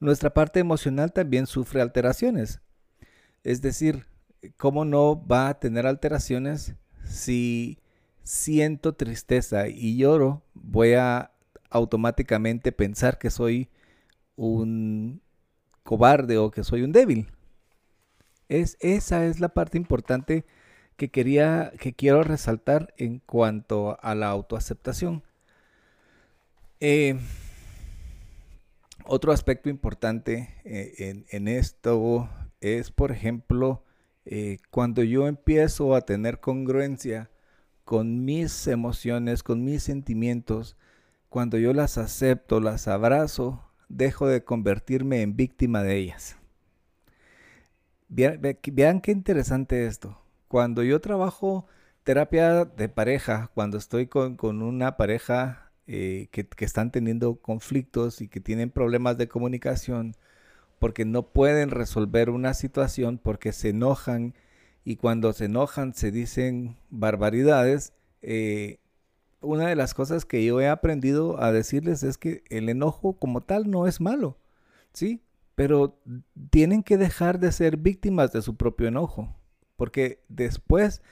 nuestra 0.00 0.32
parte 0.32 0.58
emocional 0.58 1.12
también 1.12 1.46
sufre 1.46 1.82
alteraciones. 1.82 2.62
Es 3.44 3.60
decir, 3.60 4.06
¿cómo 4.56 4.86
no 4.86 5.22
va 5.26 5.50
a 5.50 5.60
tener 5.60 5.86
alteraciones 5.86 6.76
si 7.04 7.78
siento 8.22 8.94
tristeza 8.94 9.68
y 9.68 9.98
lloro? 9.98 10.42
Voy 10.54 10.94
a 10.94 11.32
automáticamente 11.68 12.72
pensar 12.72 13.18
que 13.18 13.28
soy 13.28 13.68
un 14.34 15.20
cobarde 15.82 16.38
o 16.38 16.50
que 16.50 16.64
soy 16.64 16.80
un 16.80 16.92
débil. 16.92 17.28
Es, 18.48 18.78
esa 18.80 19.26
es 19.26 19.40
la 19.40 19.50
parte 19.50 19.76
importante 19.76 20.46
que 20.96 21.10
quería, 21.10 21.72
que 21.78 21.92
quiero 21.92 22.22
resaltar 22.22 22.94
en 22.96 23.20
cuanto 23.20 23.98
a 24.02 24.14
la 24.14 24.28
autoaceptación. 24.28 25.22
Eh, 26.80 27.18
otro 29.04 29.32
aspecto 29.32 29.68
importante 29.68 30.54
eh, 30.64 31.24
en, 31.30 31.48
esto 31.48 32.28
es, 32.60 32.90
por 32.90 33.12
ejemplo, 33.12 33.84
eh, 34.24 34.58
cuando 34.70 35.02
yo 35.02 35.28
empiezo 35.28 35.94
a 35.94 36.00
tener 36.00 36.40
congruencia 36.40 37.30
con 37.84 38.24
mis 38.24 38.66
emociones, 38.66 39.42
con 39.44 39.64
mis 39.64 39.84
sentimientos, 39.84 40.76
cuando 41.28 41.58
yo 41.58 41.72
las 41.72 41.98
acepto, 41.98 42.60
las 42.60 42.88
abrazo, 42.88 43.62
dejo 43.88 44.26
de 44.26 44.42
convertirme 44.42 45.22
en 45.22 45.36
víctima 45.36 45.82
de 45.82 45.96
ellas. 45.96 46.36
Vean, 48.08 49.00
qué 49.00 49.12
interesante 49.12 49.86
esto. 49.86 50.25
Cuando 50.48 50.82
yo 50.82 51.00
trabajo 51.00 51.66
terapia 52.04 52.64
de 52.64 52.88
pareja, 52.88 53.50
cuando 53.54 53.78
estoy 53.78 54.06
con, 54.06 54.36
una 54.62 54.96
pareja 54.96 55.72
eh, 55.86 56.28
que, 56.30 56.46
que, 56.46 56.64
están 56.64 56.90
teniendo 56.92 57.36
conflictos 57.36 58.20
y 58.20 58.28
que 58.28 58.40
tienen 58.40 58.70
problemas 58.70 59.18
de 59.18 59.28
comunicación, 59.28 60.16
porque 60.78 61.04
no 61.04 61.32
pueden 61.32 61.70
resolver 61.70 62.30
una 62.30 62.54
situación, 62.54 63.18
porque 63.18 63.52
se 63.52 63.70
enojan 63.70 64.34
y 64.86 64.96
cuando 64.96 65.32
se 65.32 65.46
enojan 65.46 65.94
se 65.94 66.12
dicen 66.12 66.76
barbaridades, 66.90 67.92
eh, 68.22 68.78
una 69.40 69.66
de 69.66 69.74
las 69.74 69.94
cosas 69.94 70.24
que 70.24 70.44
yo 70.44 70.60
he 70.60 70.68
aprendido 70.68 71.42
a 71.42 71.50
decirles 71.50 72.04
es 72.04 72.18
que 72.18 72.44
el 72.50 72.68
enojo 72.68 73.18
como 73.18 73.42
tal 73.42 73.68
no 73.68 73.88
es 73.88 74.00
malo, 74.00 74.38
¿sí? 74.92 75.22
Pero 75.56 75.98
tienen 76.50 76.84
que 76.84 76.98
dejar 76.98 77.40
de 77.40 77.50
ser 77.50 77.78
víctimas 77.78 78.32
de 78.32 78.42
su 78.42 78.56
propio 78.56 78.86
enojo, 78.86 79.34
porque 79.76 80.22
después 80.28 81.02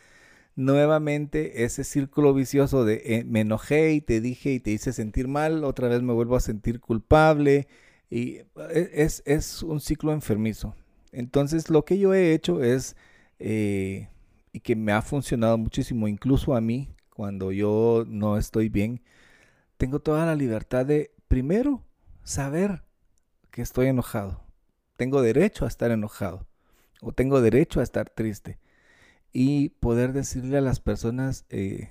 nuevamente 0.56 1.64
ese 1.64 1.84
círculo 1.84 2.32
vicioso 2.34 2.84
de 2.84 3.02
eh, 3.04 3.24
me 3.24 3.40
enojé 3.40 3.92
y 3.92 4.00
te 4.00 4.20
dije 4.20 4.52
y 4.52 4.60
te 4.60 4.70
hice 4.70 4.92
sentir 4.92 5.28
mal, 5.28 5.64
otra 5.64 5.88
vez 5.88 6.02
me 6.02 6.12
vuelvo 6.12 6.36
a 6.36 6.40
sentir 6.40 6.80
culpable 6.80 7.66
y 8.10 8.38
e, 8.70 8.90
es, 8.94 9.22
es 9.26 9.62
un 9.62 9.80
ciclo 9.80 10.12
enfermizo. 10.12 10.74
Entonces 11.12 11.70
lo 11.70 11.84
que 11.84 11.98
yo 11.98 12.14
he 12.14 12.32
hecho 12.32 12.62
es, 12.62 12.96
eh, 13.38 14.08
y 14.52 14.60
que 14.60 14.76
me 14.76 14.92
ha 14.92 15.02
funcionado 15.02 15.58
muchísimo, 15.58 16.08
incluso 16.08 16.54
a 16.54 16.60
mí, 16.60 16.90
cuando 17.10 17.52
yo 17.52 18.04
no 18.08 18.38
estoy 18.38 18.68
bien, 18.68 19.02
tengo 19.76 20.00
toda 20.00 20.26
la 20.26 20.36
libertad 20.36 20.86
de, 20.86 21.12
primero, 21.28 21.82
saber 22.22 22.82
que 23.50 23.62
estoy 23.62 23.88
enojado. 23.88 24.42
Tengo 24.96 25.22
derecho 25.22 25.64
a 25.64 25.68
estar 25.68 25.90
enojado 25.90 26.46
o 27.04 27.12
tengo 27.12 27.40
derecho 27.40 27.80
a 27.80 27.82
estar 27.82 28.10
triste. 28.10 28.58
Y 29.32 29.70
poder 29.70 30.12
decirle 30.12 30.58
a 30.58 30.62
las 30.62 30.80
personas, 30.80 31.44
eh, 31.50 31.90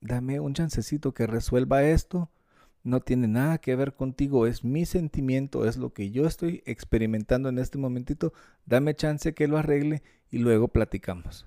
dame 0.00 0.40
un 0.40 0.54
chancecito 0.54 1.14
que 1.14 1.26
resuelva 1.26 1.84
esto. 1.84 2.30
No 2.82 3.00
tiene 3.00 3.28
nada 3.28 3.58
que 3.58 3.74
ver 3.76 3.94
contigo, 3.94 4.46
es 4.46 4.62
mi 4.62 4.84
sentimiento, 4.84 5.66
es 5.66 5.78
lo 5.78 5.94
que 5.94 6.10
yo 6.10 6.26
estoy 6.26 6.62
experimentando 6.66 7.48
en 7.48 7.58
este 7.58 7.78
momentito. 7.78 8.34
Dame 8.66 8.94
chance 8.94 9.32
que 9.32 9.48
lo 9.48 9.56
arregle 9.56 10.02
y 10.30 10.38
luego 10.38 10.68
platicamos. 10.68 11.46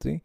¿sí? 0.00 0.22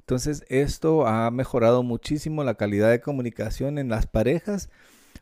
Entonces 0.00 0.44
esto 0.48 1.06
ha 1.06 1.30
mejorado 1.30 1.82
muchísimo 1.82 2.44
la 2.44 2.56
calidad 2.56 2.90
de 2.90 3.00
comunicación 3.00 3.78
en 3.78 3.88
las 3.88 4.06
parejas 4.06 4.68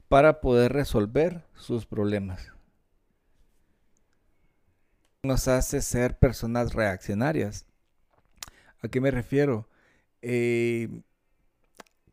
para 0.09 0.41
poder 0.41 0.73
resolver 0.73 1.45
sus 1.55 1.87
problemas. 1.87 2.53
Nos 5.23 5.49
hace 5.49 5.83
ser 5.83 6.19
personas 6.19 6.73
reaccionarias. 6.73 7.67
¿A 8.83 8.89
qué 8.89 9.01
me 9.01 9.11
refiero? 9.11 9.69
Eh, 10.23 10.89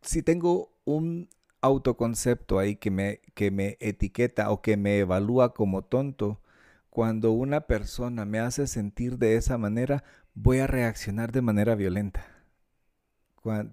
si 0.01 0.21
tengo 0.23 0.73
un 0.85 1.29
autoconcepto 1.61 2.59
ahí 2.59 2.75
que 2.75 2.91
me, 2.91 3.21
que 3.33 3.51
me 3.51 3.77
etiqueta 3.79 4.51
o 4.51 4.61
que 4.61 4.77
me 4.77 4.99
evalúa 4.99 5.53
como 5.53 5.83
tonto, 5.83 6.41
cuando 6.89 7.31
una 7.31 7.61
persona 7.61 8.25
me 8.25 8.39
hace 8.39 8.67
sentir 8.67 9.17
de 9.17 9.35
esa 9.35 9.57
manera, 9.57 10.03
voy 10.33 10.59
a 10.59 10.67
reaccionar 10.67 11.31
de 11.31 11.41
manera 11.41 11.75
violenta. 11.75 12.25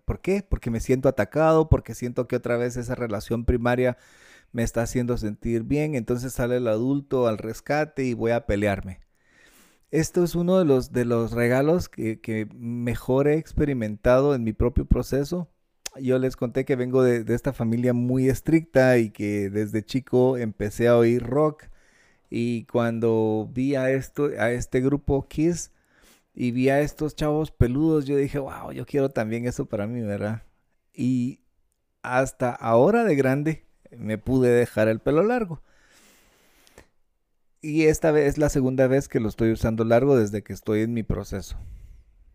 ¿Por 0.05 0.21
qué? 0.21 0.47
Porque 0.49 0.71
me 0.71 0.79
siento 0.79 1.09
atacado, 1.09 1.69
porque 1.69 1.95
siento 1.95 2.29
que 2.29 2.37
otra 2.37 2.57
vez 2.57 2.77
esa 2.77 2.95
relación 2.95 3.45
primaria 3.45 3.97
me 4.53 4.63
está 4.63 4.83
haciendo 4.83 5.17
sentir 5.19 5.65
bien, 5.65 5.97
entonces 5.97 6.33
sale 6.33 6.59
el 6.59 6.69
adulto 6.69 7.27
al 7.27 7.39
rescate 7.39 8.05
y 8.05 8.15
voy 8.15 8.31
a 8.31 8.47
pelearme. 8.47 9.01
Esto 9.95 10.25
es 10.25 10.35
uno 10.35 10.59
de 10.59 10.65
los, 10.65 10.91
de 10.91 11.05
los 11.05 11.31
regalos 11.31 11.89
que, 11.89 12.49
mejor 12.53 13.29
he 13.29 13.39
experimentado 13.39 14.35
en 14.35 14.43
mi 14.43 14.53
propio 14.53 14.87
proceso. 14.87 15.49
Yo 16.01 16.19
les 16.19 16.35
conté 16.35 16.65
que 16.65 16.75
vengo 16.75 17.05
de, 17.05 17.23
de 17.23 17.33
esta 17.33 17.53
familia 17.53 17.93
muy 17.93 18.29
estricta 18.29 18.99
y 18.99 19.11
que 19.11 19.51
desde 19.51 19.85
chico 19.85 20.37
empecé 20.37 20.89
a 20.89 20.97
oír 20.97 21.23
rock. 21.23 21.67
Y 22.29 22.65
cuando 22.65 23.49
vi 23.55 23.77
a, 23.77 23.93
esto, 23.93 24.31
a 24.37 24.51
este 24.51 24.81
grupo 24.81 25.29
Kiss 25.29 25.71
y 26.35 26.51
vi 26.51 26.71
a 26.71 26.81
estos 26.81 27.15
chavos 27.15 27.53
peludos, 27.53 28.05
yo 28.05 28.17
dije, 28.17 28.41
wow, 28.41 28.73
yo 28.73 28.87
quiero 28.87 29.11
también 29.11 29.47
eso 29.47 29.67
para 29.67 29.87
mí, 29.87 30.01
¿verdad? 30.01 30.43
Y 30.93 31.39
hasta 32.03 32.51
ahora 32.51 33.05
de 33.05 33.15
grande 33.15 33.65
me 33.97 34.19
pude 34.19 34.51
dejar 34.51 34.89
el 34.89 34.99
pelo 34.99 35.23
largo. 35.23 35.63
Y 37.65 37.87
esta 37.87 38.13
vez 38.13 38.29
es 38.29 38.37
la 38.37 38.51
segunda 38.51 38.87
vez 38.89 39.09
que 39.09 39.21
lo 39.21 39.29
estoy 39.31 39.51
usando 39.51 39.85
largo 39.85 40.19
desde 40.19 40.43
que 40.43 40.53
estoy 40.53 40.83
en 40.83 40.93
mi 40.93 41.03
proceso. 41.03 41.57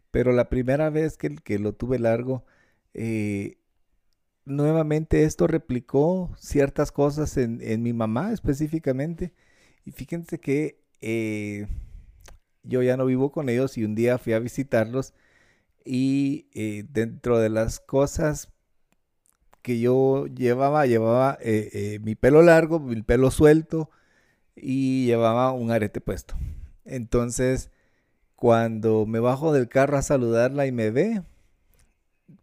Pero 0.09 0.31
la 0.31 0.50
primera 0.50 0.89
vez 0.89 1.17
que, 1.17 1.59
lo 1.59 1.74
tuve 1.74 2.00
largo, 2.00 2.45
eh, 2.95 3.59
nuevamente 4.45 5.25
esto 5.25 5.45
replicó 5.45 6.31
ciertas 6.36 6.91
cosas 6.91 7.38
en, 7.38 7.83
mi 7.83 7.93
mamá 7.93 8.33
específicamente. 8.33 9.31
Y 9.86 9.91
fíjense 9.91 10.39
que 10.39 10.81
eh, 11.00 11.67
yo 12.63 12.81
ya 12.81 12.98
no 12.98 13.05
vivo 13.05 13.31
con 13.31 13.50
ellos 13.50 13.77
y 13.77 13.83
un 13.83 13.93
día 13.93 14.17
fui 14.17 14.33
a 14.33 14.39
visitarlos 14.39 15.13
y 15.86 16.48
eh, 16.55 16.86
dentro 16.89 17.38
de 17.38 17.50
las 17.50 17.79
cosas 17.79 18.50
que 19.62 19.79
yo 19.79 20.25
llevaba, 20.25 20.88
llevaba 20.88 21.38
mi 22.01 22.15
pelo 22.15 22.41
largo, 22.41 22.79
mi 22.79 23.03
pelo 23.03 23.29
suelto, 23.29 23.91
y 24.62 25.06
llevaba 25.06 25.51
un 25.51 25.72
arete 25.72 26.01
puesto. 26.01 26.36
Entonces, 26.86 27.70
cuando 28.36 29.06
me 29.06 29.20
bajo 29.20 29.54
del 29.54 29.70
carro 29.70 29.98
a 29.98 30.01
saludarla 30.01 30.66
y 30.66 30.72
me 30.72 30.92
ve, 30.92 31.24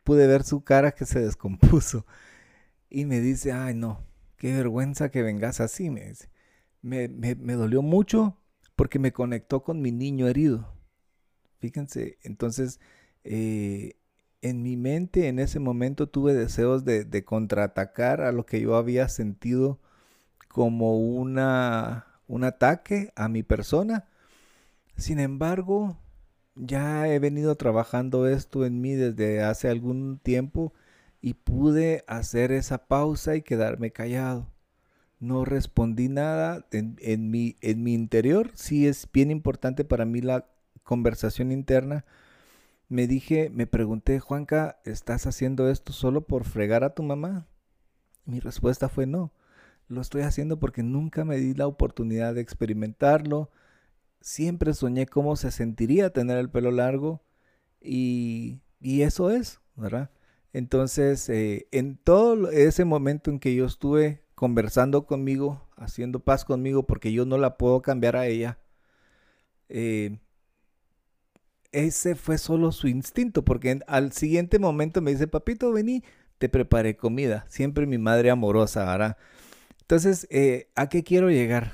pude 0.05 0.27
ver 0.27 0.45
su 0.45 0.63
cara 0.63 0.93
que 0.93 1.07
se 1.07 1.21
descompuso. 1.21 2.07
Y 2.89 3.05
me 3.07 3.21
dice, 3.21 3.53
ay 3.53 3.75
no, 3.75 4.05
qué 4.37 4.53
vergüenza 4.53 5.11
que 5.11 5.23
vengas 5.23 5.61
así, 5.61 5.91
me 5.91 6.09
dice. 6.09 6.31
Me, 6.83 7.09
dolió 7.57 7.83
mucho 7.83 8.39
porque 8.77 8.99
me 8.99 9.13
conectó 9.13 9.63
con 9.63 9.83
mi 9.83 9.91
niño 9.91 10.29
herido. 10.29 10.73
Fíjense, 11.59 12.19
entonces, 12.23 12.79
eh, 13.25 13.95
en 14.43 14.63
mi 14.63 14.77
mente 14.77 15.27
en 15.27 15.41
ese 15.41 15.59
momento 15.59 16.09
tuve 16.09 16.35
deseos 16.35 16.85
de, 16.85 17.05
de 17.05 17.25
contraatacar 17.25 18.21
a 18.21 18.31
lo 18.31 18.47
que 18.47 18.61
yo 18.61 18.77
había 18.77 19.09
sentido 19.09 19.81
como 20.57 20.99
una, 20.99 22.06
un 22.27 22.45
ataque 22.45 23.13
a 23.17 23.29
mi 23.29 23.43
persona. 23.43 24.07
Sin 24.97 25.21
embargo, 25.21 25.99
ya 26.55 27.09
he 27.09 27.19
venido 27.19 27.55
trabajando 27.57 28.27
esto 28.27 28.65
en 28.65 28.81
mí 28.81 28.95
desde 28.95 29.43
hace 29.43 29.69
algún 29.69 30.19
tiempo 30.19 30.73
y 31.21 31.35
pude 31.35 32.05
hacer 32.07 32.53
esa 32.53 32.87
pausa 32.89 33.37
y 33.37 33.43
quedarme 33.43 33.91
callado. 33.93 34.51
No 35.19 35.45
respondí 35.45 36.09
nada 36.09 36.67
en, 36.73 37.31
mi, 37.31 37.57
en 37.61 37.83
mi 37.83 37.95
interior. 37.95 38.51
Sí 38.55 38.87
es 38.87 39.09
bien 39.13 39.31
importante 39.31 39.85
para 39.85 40.05
mí 40.05 40.21
la 40.21 40.47
conversación 40.83 41.53
interna. 41.53 42.05
Me 42.89 43.07
dije, 43.07 43.51
me 43.51 43.67
pregunté, 43.67 44.21
Juanca, 44.21 44.79
¿estás 44.85 45.27
haciendo 45.27 45.69
esto 45.71 45.93
solo 45.93 46.27
por 46.27 46.45
fregar 46.45 46.85
a 46.85 46.95
tu 46.95 47.03
mamá? 47.03 47.47
Mi 48.25 48.41
respuesta 48.41 48.89
fue 48.89 49.07
no. 49.07 49.33
Lo 49.89 50.01
estoy 50.01 50.23
haciendo 50.23 50.59
porque 50.59 50.83
nunca 50.83 51.25
me 51.25 51.37
di 51.37 51.55
la 51.55 51.67
oportunidad 51.67 52.35
de 52.35 52.41
experimentarlo. 52.41 53.51
Siempre 54.21 54.75
soñé 54.75 55.07
cómo 55.07 55.37
se 55.37 55.51
sentiría 55.51 56.11
tener 56.11 56.39
el 56.39 56.51
pelo 56.51 56.71
largo 56.71 57.23
y, 57.81 58.61
eso 58.83 59.31
es, 59.31 59.61
¿verdad? 59.77 60.11
Entonces, 60.53 61.29
eh, 61.29 61.69
en 61.71 61.97
todo 61.97 62.51
ese 62.51 62.85
momento 62.85 63.31
en 63.31 63.39
que 63.39 63.55
yo 63.55 63.67
estuve 63.67 64.25
conversando 64.35 65.07
conmigo, 65.07 65.69
haciendo 65.77 66.21
paz 66.21 66.45
conmigo, 66.45 66.87
porque 66.87 67.13
yo 67.13 67.25
no 67.27 67.39
la 67.39 67.57
puedo 67.57 67.83
cambiar 67.83 68.17
a 68.17 68.27
ella, 68.27 68.59
eh, 69.69 70.19
ese 71.73 72.15
fue 72.15 72.39
solo 72.39 72.73
su 72.73 72.89
instinto, 72.89 73.45
porque 73.45 73.81
al 73.87 74.13
siguiente 74.13 74.59
momento 74.59 75.01
me 75.03 75.13
dice, 75.13 75.29
papito, 75.29 75.73
vení, 75.73 76.03
te 76.39 76.49
preparé 76.49 76.97
comida. 76.97 77.47
Siempre 77.49 77.87
mi 77.87 77.99
madre 77.99 78.31
amorosa, 78.31 78.85
¿verdad? 78.85 79.17
Entonces, 79.87 80.27
eh, 80.31 80.69
¿a 80.75 80.89
qué 80.89 81.05
quiero 81.05 81.31
llegar? 81.31 81.71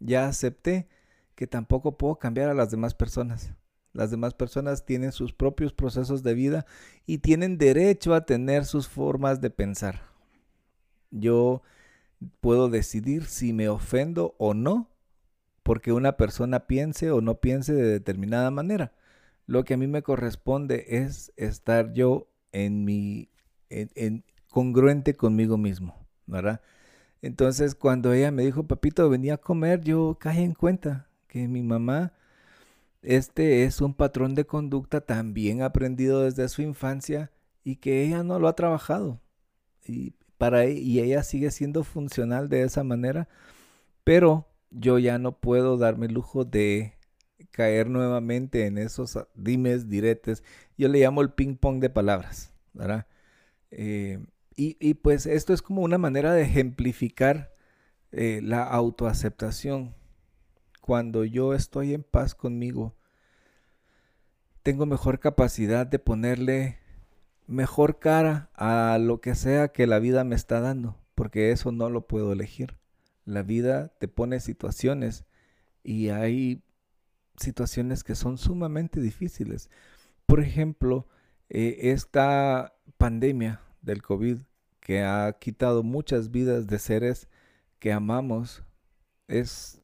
Ya 0.00 0.26
acepté 0.26 0.88
que 1.36 1.46
tampoco 1.46 1.96
puedo 1.96 2.16
cambiar 2.16 2.48
a 2.48 2.54
las 2.54 2.72
demás 2.72 2.96
personas. 2.96 3.52
Las 3.92 4.10
demás 4.10 4.34
personas 4.34 4.84
tienen 4.84 5.12
sus 5.12 5.32
propios 5.32 5.72
procesos 5.72 6.24
de 6.24 6.34
vida 6.34 6.66
y 7.06 7.18
tienen 7.18 7.56
derecho 7.56 8.14
a 8.14 8.26
tener 8.26 8.64
sus 8.64 8.88
formas 8.88 9.40
de 9.40 9.50
pensar. 9.50 10.02
Yo 11.12 11.62
puedo 12.40 12.68
decidir 12.68 13.26
si 13.26 13.52
me 13.52 13.68
ofendo 13.68 14.34
o 14.36 14.52
no 14.52 14.90
porque 15.62 15.92
una 15.92 16.16
persona 16.16 16.66
piense 16.66 17.12
o 17.12 17.20
no 17.20 17.36
piense 17.36 17.74
de 17.74 17.84
determinada 17.84 18.50
manera. 18.50 18.92
Lo 19.46 19.64
que 19.64 19.74
a 19.74 19.76
mí 19.76 19.86
me 19.86 20.02
corresponde 20.02 20.84
es 20.88 21.32
estar 21.36 21.92
yo 21.92 22.26
en 22.50 22.84
mi 22.84 23.30
en 23.70 24.24
congruente 24.50 25.14
conmigo 25.14 25.58
mismo, 25.58 25.94
¿verdad? 26.26 26.60
Entonces, 27.22 27.74
cuando 27.74 28.12
ella 28.12 28.30
me 28.30 28.44
dijo, 28.44 28.66
papito, 28.66 29.08
venía 29.08 29.34
a 29.34 29.38
comer, 29.38 29.82
yo 29.82 30.16
caí 30.20 30.42
en 30.42 30.54
cuenta 30.54 31.08
que 31.26 31.48
mi 31.48 31.62
mamá, 31.62 32.12
este 33.02 33.64
es 33.64 33.80
un 33.80 33.94
patrón 33.94 34.34
de 34.34 34.46
conducta 34.46 35.00
también 35.00 35.62
aprendido 35.62 36.22
desde 36.22 36.48
su 36.48 36.62
infancia 36.62 37.32
y 37.64 37.76
que 37.76 38.02
ella 38.04 38.22
no 38.24 38.38
lo 38.38 38.48
ha 38.48 38.56
trabajado. 38.56 39.20
Y, 39.86 40.14
para, 40.38 40.64
e, 40.64 40.72
y 40.74 41.00
ella 41.00 41.22
sigue 41.22 41.50
siendo 41.50 41.84
funcional 41.84 42.48
de 42.48 42.62
esa 42.62 42.84
manera, 42.84 43.28
pero 44.04 44.48
yo 44.70 44.98
ya 44.98 45.18
no 45.18 45.32
puedo 45.40 45.76
darme 45.78 46.06
el 46.06 46.14
lujo 46.14 46.44
de 46.44 46.94
caer 47.50 47.90
nuevamente 47.90 48.66
en 48.66 48.78
esos 48.78 49.18
dimes, 49.34 49.88
diretes. 49.88 50.44
Yo 50.76 50.88
le 50.88 51.00
llamo 51.00 51.22
el 51.22 51.32
ping 51.32 51.56
pong 51.56 51.80
de 51.80 51.90
palabras, 51.90 52.52
¿verdad? 52.72 53.06
Eh, 53.70 54.20
y, 54.60 54.94
pues 54.94 55.26
esto 55.26 55.52
es 55.52 55.62
como 55.62 55.82
una 55.82 55.98
manera 55.98 56.32
de 56.32 56.42
ejemplificar 56.42 57.54
eh, 58.10 58.40
la 58.42 58.64
autoaceptación. 58.64 59.94
Cuando 60.80 61.24
yo 61.24 61.54
estoy 61.54 61.94
en 61.94 62.02
paz 62.02 62.34
conmigo, 62.34 62.96
tengo 64.64 64.84
mejor 64.84 65.20
capacidad 65.20 65.86
de 65.86 66.00
ponerle 66.00 66.80
mejor 67.46 68.00
cara 68.00 68.50
a 68.54 68.98
lo 68.98 69.20
que 69.20 69.36
sea 69.36 69.68
que 69.68 69.86
la 69.86 70.00
vida 70.00 70.24
me 70.24 70.34
está 70.34 70.60
dando, 70.60 70.98
porque 71.14 71.52
eso 71.52 71.70
no 71.70 71.88
lo 71.88 72.08
puedo 72.08 72.32
elegir. 72.32 72.76
La 73.24 73.44
vida 73.44 73.88
te 74.00 74.08
pone 74.08 74.40
situaciones 74.40 75.24
y 75.84 76.08
hay 76.08 76.64
situaciones 77.36 78.02
que 78.02 78.16
son 78.16 78.38
sumamente 78.38 79.00
difíciles. 79.00 79.70
Por 80.26 80.40
ejemplo, 80.40 81.06
eh, 81.48 81.92
esta 81.92 82.74
pandemia 82.96 83.60
del 83.82 84.02
COVID 84.02 84.38
que 84.80 85.02
ha 85.02 85.32
quitado 85.38 85.82
muchas 85.82 86.30
vidas 86.30 86.66
de 86.66 86.78
seres 86.78 87.28
que 87.78 87.92
amamos, 87.92 88.64
es 89.26 89.82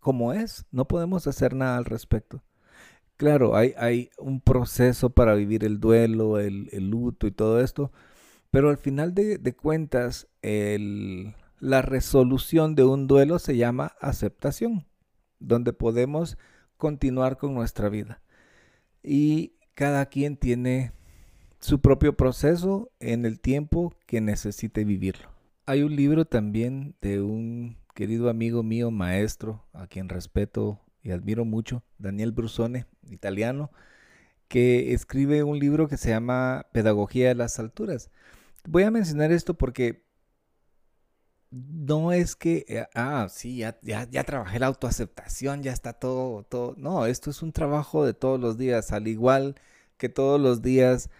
como 0.00 0.32
es, 0.32 0.66
no 0.70 0.86
podemos 0.88 1.26
hacer 1.26 1.54
nada 1.54 1.76
al 1.76 1.84
respecto. 1.84 2.42
Claro, 3.16 3.56
hay, 3.56 3.74
hay 3.76 4.10
un 4.18 4.40
proceso 4.40 5.10
para 5.10 5.34
vivir 5.34 5.64
el 5.64 5.80
duelo, 5.80 6.38
el, 6.38 6.68
luto 6.88 7.26
y 7.26 7.32
todo 7.32 7.60
esto, 7.60 7.92
pero 8.50 8.70
al 8.70 8.78
final 8.78 9.14
de, 9.14 9.56
cuentas, 9.56 10.28
la 10.40 11.82
resolución 11.82 12.74
de 12.74 12.84
un 12.84 13.06
duelo 13.06 13.38
se 13.38 13.56
llama 13.56 13.96
aceptación, 14.00 14.86
donde 15.40 15.72
podemos 15.72 16.38
continuar 16.76 17.38
con 17.38 17.54
nuestra 17.54 17.88
vida. 17.88 18.22
Y 19.02 19.54
cada 19.74 20.06
quien 20.06 20.36
tiene 20.36 20.92
su 21.60 21.80
propio 21.80 22.16
proceso 22.16 22.90
en 23.00 23.24
el 23.24 23.40
tiempo 23.40 23.94
que 24.06 24.20
necesite 24.20 24.84
vivirlo. 24.84 25.30
Hay 25.66 25.82
un 25.82 25.96
libro 25.96 26.24
también 26.24 26.94
de 27.00 27.20
un 27.20 27.76
querido 27.94 28.30
amigo 28.30 28.62
mío, 28.62 28.90
maestro, 28.90 29.66
a 29.72 29.86
quien 29.86 30.08
respeto 30.08 30.80
y 31.02 31.10
admiro 31.10 31.44
mucho, 31.44 31.82
Daniel 31.98 32.32
Brusone, 32.32 32.86
italiano, 33.10 33.70
que 34.46 34.92
escribe 34.94 35.42
un 35.42 35.58
libro 35.58 35.88
que 35.88 35.96
se 35.96 36.10
llama 36.10 36.66
Pedagogía 36.72 37.28
de 37.28 37.34
las 37.34 37.58
Alturas. 37.58 38.10
Voy 38.66 38.84
a 38.84 38.90
mencionar 38.90 39.32
esto 39.32 39.54
porque 39.54 40.04
no 41.50 42.12
es 42.12 42.36
que, 42.36 42.64
eh, 42.68 42.86
ah, 42.94 43.26
sí, 43.30 43.58
ya, 43.58 43.78
ya, 43.82 44.08
ya, 44.10 44.24
trabajé 44.24 44.58
la 44.58 44.66
autoaceptación, 44.66 45.62
ya 45.62 45.72
está 45.72 45.94
todo, 45.94 46.42
todo. 46.44 46.74
No, 46.76 47.06
esto 47.06 47.30
es 47.30 47.42
un 47.42 47.52
trabajo 47.52 48.04
de 48.04 48.14
todos 48.14 48.38
los 48.38 48.58
días, 48.58 48.92
al 48.92 49.08
igual 49.08 49.54
que 49.96 50.08
todos 50.08 50.40
los 50.40 50.62
días 50.62 51.10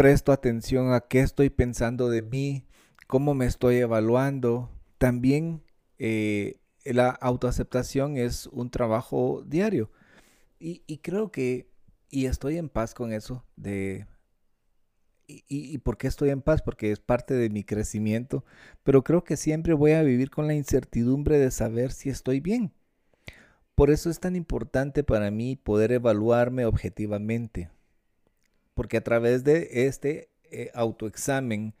presto 0.00 0.32
atención 0.32 0.94
a 0.94 1.00
qué 1.02 1.20
estoy 1.20 1.50
pensando 1.50 2.08
de 2.08 2.22
mí, 2.22 2.64
cómo 3.06 3.34
me 3.34 3.44
estoy 3.44 3.76
evaluando. 3.76 4.70
También 4.96 5.62
eh, 5.98 6.58
la 6.86 7.10
autoaceptación 7.10 8.16
es 8.16 8.46
un 8.46 8.70
trabajo 8.70 9.44
diario. 9.46 9.90
Y, 10.58 10.98
creo 11.02 11.30
que, 11.30 11.70
y 12.08 12.24
estoy 12.24 12.56
en 12.56 12.70
paz 12.70 12.94
con 12.94 13.12
eso, 13.12 13.44
de 13.56 14.06
y, 15.26 15.76
por 15.78 15.98
qué 15.98 16.06
estoy 16.06 16.30
en 16.30 16.40
paz? 16.40 16.62
Porque 16.62 16.92
es 16.92 16.98
parte 16.98 17.34
de 17.34 17.50
mi 17.50 17.62
crecimiento, 17.62 18.46
pero 18.82 19.04
creo 19.04 19.22
que 19.22 19.36
siempre 19.36 19.74
voy 19.74 19.92
a 19.92 20.02
vivir 20.02 20.30
con 20.30 20.46
la 20.46 20.54
incertidumbre 20.54 21.38
de 21.38 21.50
saber 21.50 21.92
si 21.92 22.08
estoy 22.08 22.40
bien. 22.40 22.72
Por 23.74 23.90
eso 23.90 24.08
es 24.08 24.18
tan 24.18 24.34
importante 24.34 25.04
para 25.04 25.30
mí 25.30 25.56
poder 25.56 25.92
evaluarme 25.92 26.64
objetivamente, 26.64 27.68
porque 28.74 28.96
a 28.96 29.04
través 29.04 29.44
de 29.44 29.86
este 29.86 30.30
eh, 30.50 30.70
autoexamen 30.74 31.74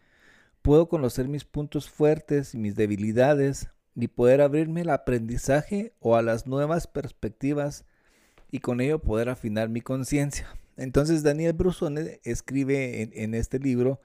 puedo 0.62 0.88
conocer 0.88 1.28
mis 1.28 1.44
puntos 1.44 1.88
fuertes 1.88 2.54
y 2.54 2.58
mis 2.58 2.74
debilidades 2.74 3.68
y 3.94 4.08
poder 4.08 4.40
abrirme 4.40 4.82
al 4.82 4.90
aprendizaje 4.90 5.92
o 6.00 6.16
a 6.16 6.22
las 6.22 6.46
nuevas 6.46 6.86
perspectivas 6.86 7.84
y 8.50 8.60
con 8.60 8.80
ello 8.80 9.00
poder 9.00 9.28
afinar 9.28 9.68
mi 9.68 9.80
conciencia. 9.80 10.48
Entonces 10.76 11.22
Daniel 11.22 11.52
Brusone 11.52 12.20
escribe 12.24 13.10
en, 13.12 13.34
este 13.34 13.58
libro 13.58 14.00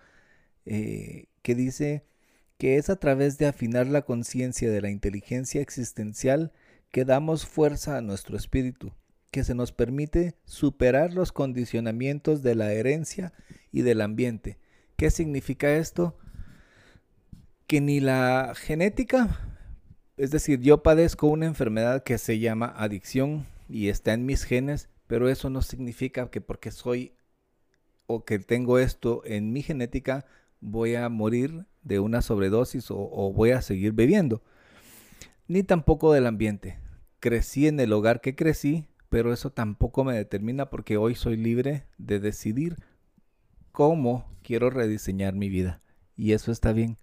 eh, 0.65 1.27
que 1.41 1.55
dice 1.55 2.05
que 2.57 2.77
es 2.77 2.89
a 2.89 2.97
través 2.97 3.37
de 3.37 3.47
afinar 3.47 3.87
la 3.87 4.01
conciencia 4.01 4.69
de 4.69 4.81
la 4.81 4.89
inteligencia 4.89 5.61
existencial 5.61 6.51
que 6.91 7.05
damos 7.05 7.45
fuerza 7.45 7.97
a 7.97 8.01
nuestro 8.01 8.37
espíritu, 8.37 8.93
que 9.35 9.43
se 9.43 9.53
nos 9.53 9.73
permite 9.73 10.33
superar 10.45 11.13
los 11.13 11.33
condicionamientos 11.33 12.41
de 12.41 12.55
la 12.55 12.71
herencia 12.71 13.33
y 13.69 13.81
del 13.81 13.99
ambiente. 13.99 14.59
¿Qué 14.95 15.11
significa 15.11 15.75
esto? 15.75 16.17
Que 17.67 17.81
ni 17.81 17.99
la 17.99 18.53
genética, 18.55 19.37
es 20.15 20.31
decir, 20.31 20.61
yo 20.61 20.83
padezco 20.83 21.27
una 21.27 21.47
enfermedad 21.47 22.03
que 22.03 22.17
se 22.17 22.39
llama 22.39 22.73
adicción 22.77 23.45
y 23.67 23.89
está 23.89 24.13
en 24.13 24.25
mis 24.25 24.45
genes, 24.45 24.87
pero 25.05 25.27
eso 25.27 25.49
no 25.49 25.61
significa 25.61 26.31
que 26.31 26.39
porque 26.39 26.71
soy 26.71 27.11
o 28.07 28.23
que 28.23 28.39
tengo 28.39 28.79
esto 28.79 29.21
en 29.25 29.51
mi 29.51 29.63
genética 29.63 30.25
voy 30.61 30.95
a 30.95 31.09
morir 31.09 31.65
de 31.83 31.99
una 31.99 32.21
sobredosis 32.21 32.85
o, 32.89 33.33
voy 33.35 33.51
a 33.51 33.61
seguir 33.61 33.91
bebiendo. 33.91 34.41
Ni 35.49 35.61
tampoco 35.61 36.13
del 36.13 36.25
ambiente. 36.25 36.79
Crecí 37.19 37.67
en 37.67 37.81
el 37.81 37.91
hogar 37.91 38.21
que 38.21 38.33
crecí, 38.33 38.87
pero 39.09 39.33
eso 39.33 39.51
tampoco 39.51 40.03
me 40.03 40.15
determina 40.15 40.69
porque 40.69 40.97
hoy 40.97 41.15
soy 41.15 41.37
libre 41.37 41.85
de 41.97 42.19
decidir 42.19 42.77
cómo 43.71 44.25
quiero 44.41 44.69
rediseñar 44.69 45.33
mi 45.33 45.49
vida. 45.49 45.81
Y 46.15 46.31
eso 46.31 46.51
está 46.51 46.71
bien. 46.71 46.97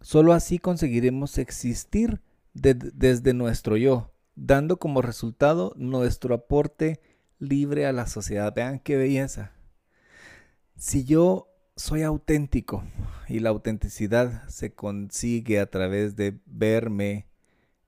Solo 0.00 0.32
así 0.32 0.58
conseguiremos 0.58 1.38
existir 1.38 2.20
desde 2.54 3.34
nuestro 3.34 3.76
yo, 3.76 4.12
dando 4.36 4.78
como 4.78 5.02
resultado 5.02 5.74
nuestro 5.76 6.34
aporte 6.34 7.00
libre 7.38 7.86
a 7.86 7.92
la 7.92 8.06
sociedad. 8.06 8.52
Vean 8.54 8.78
qué 8.78 8.96
belleza. 8.96 9.52
Si 10.76 11.04
yo 11.04 11.48
soy 11.76 12.02
auténtico 12.02 12.84
y 13.28 13.40
la 13.40 13.50
autenticidad 13.50 14.48
se 14.48 14.74
consigue 14.74 15.60
a 15.60 15.66
través 15.66 16.16
de 16.16 16.38
verme 16.46 17.26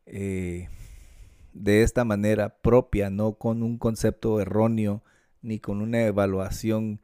eh, 0.07 0.69
de 1.53 1.83
esta 1.83 2.05
manera 2.05 2.61
propia, 2.61 3.11
no 3.11 3.35
con 3.35 3.63
un 3.63 3.79
concepto 3.79 4.41
erróneo 4.41 5.03
ni 5.43 5.59
con 5.59 5.81
una 5.81 6.03
evaluación 6.03 7.01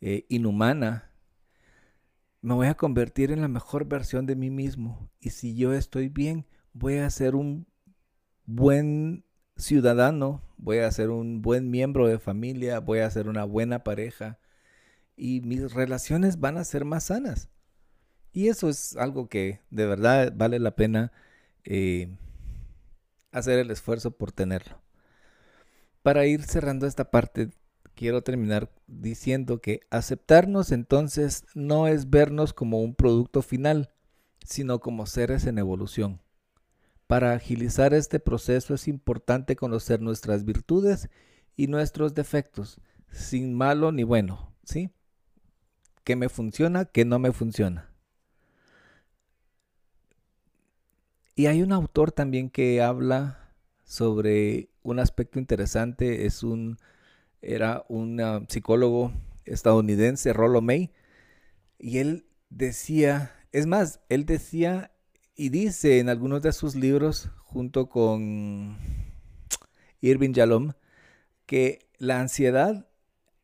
eh, 0.00 0.24
inhumana, 0.28 1.10
me 2.42 2.54
voy 2.54 2.68
a 2.68 2.74
convertir 2.74 3.32
en 3.32 3.42
la 3.42 3.48
mejor 3.48 3.86
versión 3.86 4.26
de 4.26 4.36
mí 4.36 4.50
mismo. 4.50 5.10
Y 5.20 5.30
si 5.30 5.54
yo 5.54 5.74
estoy 5.74 6.08
bien, 6.08 6.46
voy 6.72 6.96
a 6.96 7.10
ser 7.10 7.34
un 7.34 7.66
buen 8.46 9.24
ciudadano, 9.56 10.42
voy 10.56 10.78
a 10.78 10.90
ser 10.90 11.10
un 11.10 11.42
buen 11.42 11.70
miembro 11.70 12.06
de 12.06 12.18
familia, 12.18 12.80
voy 12.80 13.00
a 13.00 13.10
ser 13.10 13.28
una 13.28 13.44
buena 13.44 13.84
pareja 13.84 14.38
y 15.16 15.42
mis 15.42 15.72
relaciones 15.74 16.40
van 16.40 16.56
a 16.56 16.64
ser 16.64 16.84
más 16.84 17.04
sanas. 17.04 17.50
Y 18.32 18.48
eso 18.48 18.68
es 18.68 18.96
algo 18.96 19.28
que 19.28 19.60
de 19.70 19.86
verdad 19.86 20.32
vale 20.34 20.58
la 20.58 20.76
pena 20.76 21.12
eh, 21.64 22.16
hacer 23.32 23.58
el 23.58 23.70
esfuerzo 23.70 24.10
por 24.12 24.32
tenerlo. 24.32 24.80
Para 26.02 26.26
ir 26.26 26.42
cerrando 26.42 26.86
esta 26.86 27.10
parte, 27.10 27.50
quiero 27.94 28.22
terminar 28.22 28.70
diciendo 28.86 29.60
que 29.60 29.80
aceptarnos 29.90 30.72
entonces 30.72 31.44
no 31.54 31.86
es 31.86 32.08
vernos 32.08 32.52
como 32.52 32.80
un 32.80 32.94
producto 32.94 33.42
final, 33.42 33.90
sino 34.44 34.80
como 34.80 35.06
seres 35.06 35.46
en 35.46 35.58
evolución. 35.58 36.20
Para 37.06 37.32
agilizar 37.32 37.92
este 37.92 38.20
proceso 38.20 38.72
es 38.74 38.88
importante 38.88 39.56
conocer 39.56 40.00
nuestras 40.00 40.44
virtudes 40.44 41.10
y 41.56 41.66
nuestros 41.66 42.14
defectos, 42.14 42.80
sin 43.10 43.52
malo 43.52 43.92
ni 43.92 44.04
bueno, 44.04 44.54
¿sí? 44.64 44.90
¿Qué 46.04 46.16
me 46.16 46.28
funciona, 46.28 46.86
qué 46.86 47.04
no 47.04 47.18
me 47.18 47.32
funciona? 47.32 47.89
Y 51.40 51.46
hay 51.46 51.62
un 51.62 51.72
autor 51.72 52.12
también 52.12 52.50
que 52.50 52.82
habla 52.82 53.54
sobre 53.82 54.68
un 54.82 54.98
aspecto 54.98 55.38
interesante, 55.38 56.26
es 56.26 56.42
un 56.42 56.76
era 57.40 57.86
un 57.88 58.20
ah, 58.20 58.44
psicólogo 58.46 59.10
estadounidense, 59.46 60.34
Rollo 60.34 60.60
May, 60.60 60.92
y 61.78 61.96
él 61.96 62.26
decía, 62.50 63.32
es 63.52 63.64
más, 63.64 64.00
él 64.10 64.26
decía 64.26 64.92
y 65.34 65.48
dice 65.48 65.98
en 65.98 66.10
algunos 66.10 66.42
de 66.42 66.52
sus 66.52 66.74
libros, 66.74 67.30
junto 67.38 67.88
con 67.88 68.76
Irving 70.02 70.34
Yalom, 70.34 70.72
que 71.46 71.88
la 71.96 72.20
ansiedad 72.20 72.86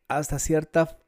hasta 0.07 0.37
cierta 0.37 0.99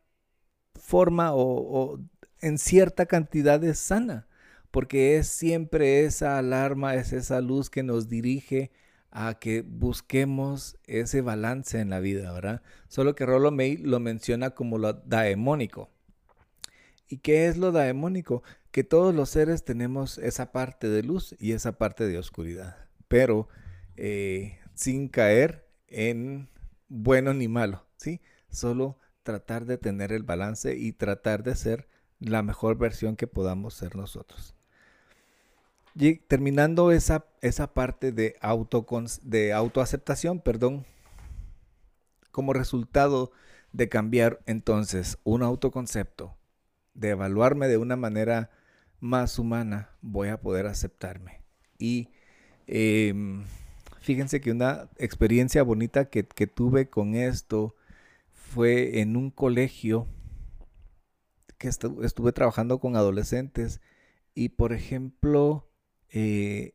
forma 0.74 1.36
o, 1.36 2.00
en 2.42 2.58
cierta 2.58 3.06
cantidad 3.06 3.64
es 3.64 3.78
sana, 3.78 4.28
porque 4.72 5.18
es 5.18 5.28
siempre 5.28 6.04
esa 6.06 6.38
alarma, 6.38 6.96
es 6.96 7.14
esa 7.14 7.42
luz 7.42 7.70
que 7.70 7.84
nos 7.84 8.10
dirige 8.10 8.72
a 9.12 9.40
que 9.40 9.62
busquemos 9.62 10.78
ese 10.86 11.22
balance 11.22 11.80
en 11.80 11.90
la 11.90 12.00
vida, 12.00 12.32
¿verdad? 12.32 12.62
Solo 12.88 13.16
que 13.16 13.26
Rollo 13.26 13.52
May 13.52 13.78
lo 13.78 14.00
menciona 14.00 14.52
como 14.52 14.78
lo 14.78 14.94
daemónico. 14.94 15.90
¿Y 17.08 17.18
qué 17.18 17.48
es 17.48 17.58
lo 17.58 17.72
daemónico? 17.72 18.44
Que 18.72 18.84
todos 18.84 19.16
los 19.16 19.32
seres 19.32 19.66
tenemos 19.66 20.20
esa 20.20 20.52
parte 20.52 20.90
de 20.90 21.02
luz 21.02 21.36
y 21.40 21.54
esa 21.54 21.78
parte 21.78 22.08
de 22.08 22.20
oscuridad, 22.20 22.78
pero 23.08 23.50
eh, 23.96 24.60
sin 24.76 25.10
caer 25.10 25.68
en 25.88 26.50
bueno 26.88 27.34
ni 27.34 27.48
malo, 27.48 27.88
¿sí? 27.98 28.22
Solo 28.50 29.00
tratar 29.24 29.66
de 29.66 29.80
tener 29.80 30.12
el 30.12 30.24
balance 30.24 30.76
y 30.76 30.92
tratar 30.92 31.44
de 31.44 31.56
ser 31.56 31.88
la 32.20 32.44
mejor 32.44 32.78
versión 32.78 33.16
que 33.16 33.28
podamos 33.28 33.74
ser 33.74 33.96
nosotros. 33.96 34.56
Y 35.96 36.16
terminando 36.16 36.92
esa, 36.92 37.26
esa 37.42 37.74
parte 37.74 38.12
de, 38.12 38.36
de 39.24 39.54
autoaceptación, 39.54 40.40
perdón, 40.40 40.86
como 42.32 42.54
resultado 42.54 43.32
de 43.74 43.90
cambiar 43.90 44.40
entonces 44.46 45.18
un 45.24 45.44
autoconcepto 45.44 46.38
de 46.94 47.10
evaluarme 47.10 47.68
de 47.68 47.78
una 47.78 47.96
manera 47.96 48.50
más 49.00 49.40
humana, 49.40 49.90
voy 50.02 50.30
a 50.30 50.42
poder 50.42 50.68
aceptarme. 50.68 51.42
Y 51.78 52.10
em, 52.68 53.46
fíjense 54.02 54.42
que 54.42 54.52
una 54.52 54.90
experiencia 54.98 55.64
bonita 55.64 56.10
que, 56.10 56.24
tuve 56.24 56.90
con 56.90 57.16
esto 57.16 57.76
fue 58.32 59.00
en 59.00 59.16
un 59.16 59.32
colegio 59.32 60.08
que 61.58 61.68
estuve 61.68 62.32
trabajando 62.32 62.80
con 62.80 62.96
adolescentes 62.96 63.82
y 64.34 64.50
por 64.50 64.72
ejemplo 64.72 65.69
eh, 66.12 66.74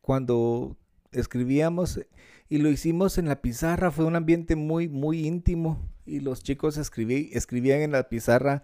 cuando 0.00 0.76
escribíamos 1.12 2.00
y 2.48 2.58
lo 2.58 2.70
hicimos 2.70 3.18
en 3.18 3.28
la 3.28 3.42
pizarra 3.42 3.90
fue 3.90 4.04
un 4.04 4.16
ambiente 4.16 4.56
muy 4.56 4.88
muy 4.88 5.26
íntimo 5.26 5.88
y 6.04 6.20
los 6.20 6.42
chicos 6.42 6.76
escribían 6.76 7.80
en 7.80 7.92
la 7.92 8.08
pizarra 8.08 8.62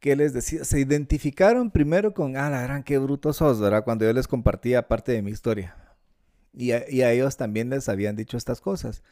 que 0.00 0.16
les 0.16 0.32
decía, 0.32 0.64
se 0.64 0.80
identificaron 0.80 1.70
primero 1.70 2.14
con, 2.14 2.36
ah, 2.36 2.50
la 2.50 2.62
gran, 2.62 2.82
qué 2.82 2.98
brutos 2.98 3.36
sos, 3.36 3.60
¿verdad? 3.60 3.84
Cuando 3.84 4.06
yo 4.06 4.12
les 4.12 4.26
compartía 4.26 4.88
parte 4.88 5.12
de 5.12 5.22
mi 5.22 5.30
historia. 5.30 5.76
Y 6.54 6.72
a, 6.72 6.90
y 6.90 7.02
a 7.02 7.12
ellos 7.12 7.36
también 7.36 7.68
les 7.70 7.88
habían 7.88 8.16
dicho 8.16 8.36
estas 8.36 8.60
cosas. 8.60 9.02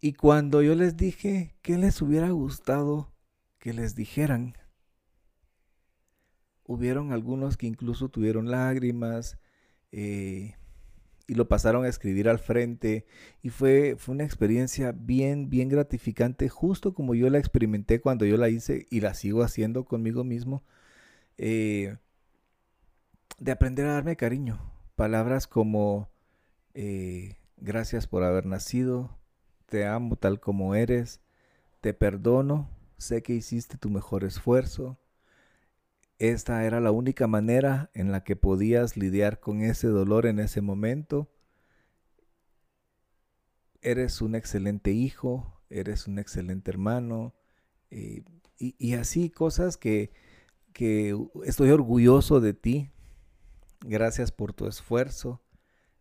Y 0.00 0.12
cuando 0.14 0.62
yo 0.62 0.74
les 0.74 0.96
dije, 0.96 1.54
¿qué 1.62 1.78
les 1.78 2.02
hubiera 2.02 2.28
gustado 2.30 3.12
que 3.58 3.72
les 3.72 3.94
dijeran? 3.94 4.56
Hubieron 6.66 7.12
algunos 7.12 7.56
que 7.56 7.66
incluso 7.66 8.08
tuvieron 8.08 8.50
lágrimas, 8.50 9.38
eh, 9.92 10.56
y 11.26 11.34
lo 11.34 11.48
pasaron 11.48 11.84
a 11.84 11.88
escribir 11.88 12.28
al 12.28 12.38
frente 12.38 13.06
y 13.42 13.50
fue, 13.50 13.96
fue 13.98 14.14
una 14.14 14.24
experiencia 14.24 14.92
bien, 14.92 15.50
bien 15.50 15.68
gratificante, 15.68 16.48
justo 16.48 16.94
como 16.94 17.14
yo 17.14 17.28
la 17.30 17.38
experimenté 17.38 18.00
cuando 18.00 18.24
yo 18.24 18.36
la 18.36 18.48
hice 18.48 18.86
y 18.90 19.00
la 19.00 19.14
sigo 19.14 19.42
haciendo 19.42 19.84
conmigo 19.84 20.22
mismo, 20.22 20.62
eh, 21.38 21.96
de 23.38 23.52
aprender 23.52 23.86
a 23.86 23.94
darme 23.94 24.16
cariño. 24.16 24.72
Palabras 24.94 25.46
como 25.46 26.08
eh, 26.74 27.36
gracias 27.56 28.06
por 28.06 28.22
haber 28.22 28.46
nacido, 28.46 29.18
te 29.66 29.84
amo 29.86 30.16
tal 30.16 30.40
como 30.40 30.74
eres, 30.74 31.20
te 31.80 31.92
perdono, 31.92 32.70
sé 32.98 33.22
que 33.22 33.34
hiciste 33.34 33.78
tu 33.78 33.90
mejor 33.90 34.24
esfuerzo, 34.24 34.98
esta 36.18 36.64
era 36.64 36.80
la 36.80 36.90
única 36.90 37.26
manera 37.26 37.90
en 37.94 38.12
la 38.12 38.24
que 38.24 38.36
podías 38.36 38.96
lidiar 38.96 39.40
con 39.40 39.62
ese 39.62 39.88
dolor 39.88 40.26
en 40.26 40.38
ese 40.38 40.60
momento. 40.60 41.30
Eres 43.82 44.20
un 44.22 44.34
excelente 44.34 44.92
hijo, 44.92 45.60
eres 45.70 46.06
un 46.06 46.18
excelente 46.18 46.70
hermano, 46.70 47.34
eh, 47.90 48.24
y, 48.58 48.94
así 48.94 49.28
cosas 49.28 49.76
que, 49.76 50.10
que 50.72 51.16
estoy 51.44 51.70
orgulloso 51.70 52.40
de 52.40 52.54
ti. 52.54 52.90
Gracias 53.80 54.32
por 54.32 54.54
tu 54.54 54.66
esfuerzo. 54.66 55.42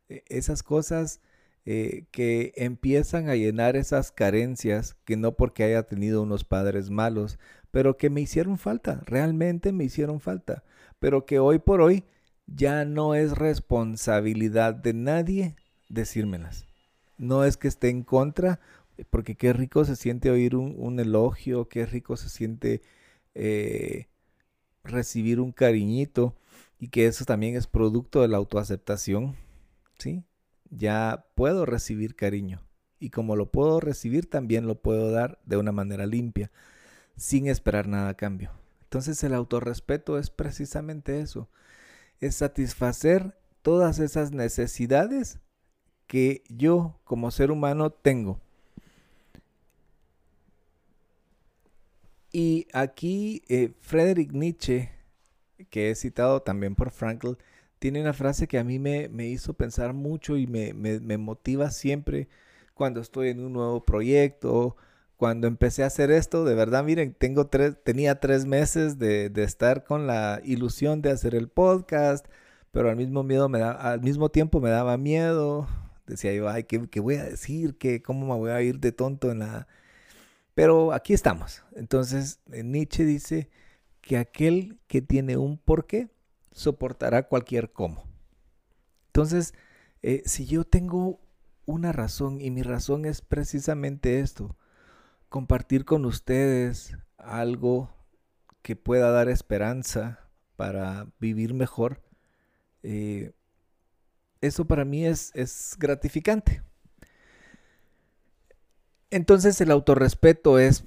E, 0.07 0.23
esas 0.27 0.63
cosas 0.63 1.19
eh, 1.65 2.05
que 2.11 2.53
empiezan 2.55 3.27
a 3.27 3.35
llenar 3.35 3.75
esas 3.75 4.11
carencias 4.11 4.95
que 5.03 5.17
no 5.17 5.35
porque 5.35 5.63
haya 5.63 5.83
tenido 5.83 6.21
unos 6.21 6.45
padres 6.45 6.89
malos, 6.89 7.39
pero 7.75 7.97
que 7.97 8.09
me 8.09 8.21
hicieron 8.21 8.57
falta, 8.57 9.01
realmente 9.05 9.73
me 9.73 9.83
hicieron 9.83 10.21
falta, 10.21 10.63
pero 10.97 11.25
que 11.25 11.39
hoy 11.39 11.59
por 11.59 11.81
hoy 11.81 12.05
ya 12.47 12.85
no 12.85 13.15
es 13.15 13.37
responsabilidad 13.37 14.73
de 14.73 14.93
nadie 14.93 15.57
decírmelas. 15.89 16.67
No 17.17 17.43
es 17.43 17.57
que 17.57 17.67
esté 17.67 17.89
en 17.89 18.03
contra, 18.03 18.61
porque 19.09 19.35
qué 19.35 19.51
rico 19.51 19.83
se 19.83 19.97
siente 19.97 20.29
oír 20.29 20.55
un, 20.55 20.99
elogio, 21.01 21.67
qué 21.67 21.85
rico 21.85 22.15
se 22.15 22.29
siente 22.29 22.81
eh, 23.33 24.07
recibir 24.85 25.41
un 25.41 25.51
cariñito 25.51 26.33
y 26.79 26.87
que 26.87 27.07
eso 27.07 27.25
también 27.25 27.57
es 27.57 27.67
producto 27.67 28.21
de 28.21 28.29
la 28.29 28.37
autoaceptación, 28.37 29.35
¿sí? 29.99 30.23
ya 30.69 31.25
puedo 31.35 31.65
recibir 31.65 32.15
cariño. 32.15 32.61
Y 32.99 33.09
como 33.09 33.35
lo 33.35 33.51
puedo 33.51 33.81
recibir, 33.81 34.29
también 34.29 34.65
lo 34.65 34.81
puedo 34.81 35.11
dar 35.11 35.41
de 35.43 35.57
una 35.57 35.73
manera 35.73 36.05
limpia, 36.05 36.53
sin 37.17 37.47
esperar 37.47 37.87
nada 37.87 38.09
a 38.09 38.17
cambio. 38.17 38.51
Entonces 38.83 39.23
el 39.23 39.33
autorrespeto 39.33 40.17
es 40.17 40.29
precisamente 40.29 41.19
eso, 41.19 41.49
es 42.19 42.35
satisfacer 42.35 43.37
todas 43.61 43.99
esas 43.99 44.31
necesidades 44.31 45.39
que 46.07 46.43
yo 46.49 46.99
como 47.03 47.31
ser 47.31 47.51
humano 47.51 47.89
tengo. 47.89 48.39
Y 52.31 52.67
aquí 52.73 53.43
eh, 53.47 53.73
Friedrich 53.79 54.31
Nietzsche, 54.31 54.91
que 55.69 55.89
he 55.89 55.95
citado 55.95 56.41
también 56.41 56.75
por 56.75 56.91
Frankl, 56.91 57.37
tiene 57.79 58.01
una 58.01 58.13
frase 58.13 58.47
que 58.47 58.57
a 58.57 58.63
mí 58.63 58.79
me, 58.79 59.09
hizo 59.27 59.53
pensar 59.53 59.93
mucho 59.93 60.37
y 60.37 60.47
me, 60.47 60.73
motiva 61.17 61.71
siempre 61.71 62.27
cuando 62.73 62.99
estoy 62.99 63.29
en 63.29 63.39
un 63.39 63.53
nuevo 63.53 63.85
proyecto, 63.85 64.75
cuando 65.17 65.47
empecé 65.47 65.83
a 65.83 65.87
hacer 65.87 66.11
esto, 66.11 66.43
de 66.43 66.55
verdad, 66.55 66.83
miren, 66.83 67.13
tengo 67.13 67.47
tres, 67.47 67.75
tenía 67.83 68.19
tres 68.19 68.45
meses 68.45 68.99
de, 68.99 69.31
estar 69.37 69.83
con 69.83 70.07
la 70.07 70.41
ilusión 70.43 71.01
de 71.01 71.11
hacer 71.11 71.35
el 71.35 71.49
podcast, 71.49 72.25
pero 72.71 72.89
al 72.89 72.95
mismo, 72.97 73.23
miedo 73.23 73.47
me 73.49 73.59
da, 73.59 73.71
al 73.71 74.01
mismo 74.01 74.29
tiempo 74.29 74.59
me 74.59 74.69
daba 74.69 74.97
miedo. 74.97 75.67
Decía 76.07 76.33
yo, 76.33 76.49
ay, 76.49 76.65
¿qué, 76.65 76.87
¿qué, 76.89 76.99
voy 76.99 77.15
a 77.15 77.23
decir? 77.23 77.77
¿Qué, 77.77 78.01
¿Cómo 78.01 78.27
me 78.27 78.39
voy 78.39 78.51
a 78.51 78.61
ir 78.61 78.79
de 78.79 78.91
tonto 78.91 79.31
en 79.31 79.39
la...? 79.39 79.67
Pero 80.53 80.93
aquí 80.93 81.13
estamos. 81.13 81.63
Entonces, 81.75 82.39
Nietzsche 82.47 83.05
dice 83.05 83.49
que 84.01 84.17
aquel 84.17 84.79
que 84.87 85.01
tiene 85.01 85.37
un 85.37 85.57
porqué 85.57 86.09
soportará 86.51 87.27
cualquier 87.27 87.71
cómo. 87.71 88.05
Entonces, 89.07 89.53
eh, 90.01 90.21
si 90.25 90.45
yo 90.45 90.63
tengo 90.63 91.19
una 91.65 91.91
razón 91.91 92.39
y 92.41 92.51
mi 92.51 92.61
razón 92.61 93.05
es 93.05 93.21
precisamente 93.21 94.19
esto, 94.19 94.55
compartir 95.35 95.83
con 95.83 96.05
ustedes 96.05 96.95
algo 97.17 97.93
que 98.61 98.77
pueda 98.77 99.11
dar 99.11 99.27
esperanza 99.27 100.29
para 100.55 101.07
vivir 101.19 101.53
mejor, 101.53 102.01
eh, 102.83 103.33
eso 104.39 104.63
para 104.63 104.85
mí 104.85 105.05
es, 105.05 105.33
es 105.35 105.75
gratificante. 105.77 106.63
Entonces 109.09 109.59
el 109.59 109.71
autorrespeto 109.71 110.57
es 110.57 110.85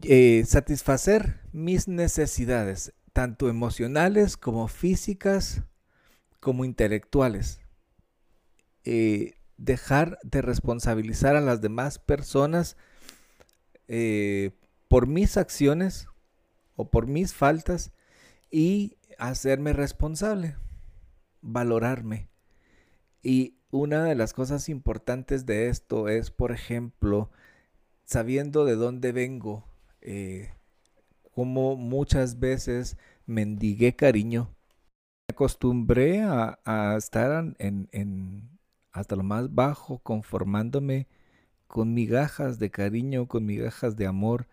eh, 0.00 0.44
satisfacer 0.46 1.42
mis 1.52 1.86
necesidades, 1.86 2.94
tanto 3.12 3.50
emocionales 3.50 4.38
como 4.38 4.66
físicas 4.66 5.62
como 6.40 6.64
intelectuales. 6.64 7.60
Eh, 8.84 9.34
dejar 9.58 10.18
de 10.22 10.40
responsabilizar 10.40 11.36
a 11.36 11.42
las 11.42 11.60
demás 11.60 11.98
personas 11.98 12.78
eh, 13.88 14.52
por 14.88 15.06
mis 15.06 15.36
acciones 15.36 16.08
o 16.76 16.90
por 16.90 17.06
mis 17.06 17.34
faltas 17.34 17.92
y 18.50 18.96
hacerme 19.18 19.72
responsable, 19.72 20.56
valorarme. 21.40 22.28
Y 23.22 23.56
una 23.70 24.04
de 24.04 24.14
las 24.14 24.32
cosas 24.32 24.68
importantes 24.68 25.46
de 25.46 25.68
esto 25.68 26.08
es, 26.08 26.30
por 26.30 26.52
ejemplo, 26.52 27.30
sabiendo 28.04 28.64
de 28.64 28.76
dónde 28.76 29.12
vengo, 29.12 29.64
eh, 30.00 30.52
como 31.34 31.76
muchas 31.76 32.38
veces 32.38 32.96
mendigué 33.26 33.96
cariño. 33.96 34.54
Me 35.28 35.32
acostumbré 35.32 36.22
a, 36.22 36.94
estar 36.96 37.54
en, 37.58 38.58
hasta 38.92 39.16
lo 39.16 39.22
más 39.24 39.52
bajo, 39.54 39.98
conformándome 39.98 41.08
con 41.66 41.94
migajas 41.94 42.58
de 42.58 42.70
cariño, 42.70 43.26
con 43.26 43.46
migajas 43.46 43.96
de 43.96 44.06
amor 44.06 44.46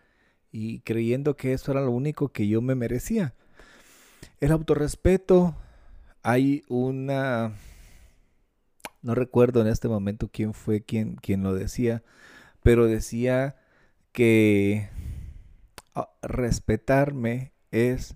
y 0.51 0.81
creyendo 0.81 1.35
que 1.35 1.53
eso 1.53 1.71
era 1.71 1.81
lo 1.81 1.91
único 1.91 2.29
que 2.29 2.47
yo 2.47 2.61
me 2.61 2.75
merecía. 2.75 3.33
El 4.39 4.51
autorrespeto, 4.51 5.55
hay 6.23 6.63
una... 6.67 7.53
No 9.01 9.15
recuerdo 9.15 9.61
en 9.61 9.67
este 9.67 9.87
momento 9.87 10.29
quién 10.31 10.53
fue 10.53 10.81
quien, 10.81 11.15
quien 11.15 11.43
lo 11.43 11.55
decía, 11.55 12.03
pero 12.61 12.85
decía 12.85 13.55
que 14.11 14.89
Ah, 15.93 16.09
respetarme 16.21 17.51
es 17.69 18.15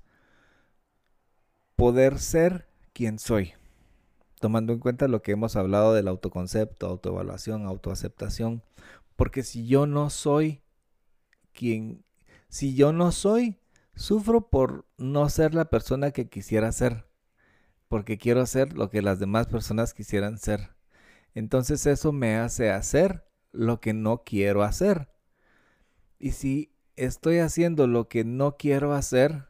poder 1.75 2.19
ser 2.19 2.67
quien 2.93 3.19
soy, 3.19 3.53
tomando 4.45 4.73
en 4.73 4.79
cuenta 4.79 5.07
lo 5.07 5.23
que 5.23 5.31
hemos 5.31 5.55
hablado 5.55 5.95
del 5.95 6.07
autoconcepto, 6.07 6.85
autoevaluación, 6.85 7.65
autoaceptación, 7.65 8.61
porque 9.15 9.41
si 9.41 9.65
yo 9.65 9.87
no 9.87 10.11
soy 10.11 10.61
quien, 11.51 12.05
si 12.47 12.75
yo 12.75 12.93
no 12.93 13.11
soy, 13.11 13.57
sufro 13.95 14.51
por 14.51 14.85
no 14.99 15.29
ser 15.29 15.55
la 15.55 15.65
persona 15.65 16.11
que 16.11 16.29
quisiera 16.29 16.71
ser, 16.71 17.07
porque 17.87 18.19
quiero 18.19 18.45
ser 18.45 18.73
lo 18.73 18.91
que 18.91 19.01
las 19.01 19.17
demás 19.17 19.47
personas 19.47 19.95
quisieran 19.95 20.37
ser. 20.37 20.75
Entonces 21.33 21.87
eso 21.87 22.11
me 22.11 22.35
hace 22.35 22.69
hacer 22.69 23.27
lo 23.51 23.81
que 23.81 23.93
no 23.93 24.21
quiero 24.23 24.61
hacer. 24.61 25.09
Y 26.19 26.33
si 26.33 26.71
estoy 26.95 27.39
haciendo 27.39 27.87
lo 27.87 28.09
que 28.09 28.23
no 28.23 28.57
quiero 28.57 28.93
hacer, 28.93 29.47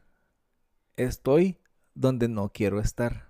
estoy 0.96 1.58
donde 1.92 2.28
no 2.28 2.50
quiero 2.50 2.80
estar. 2.80 3.25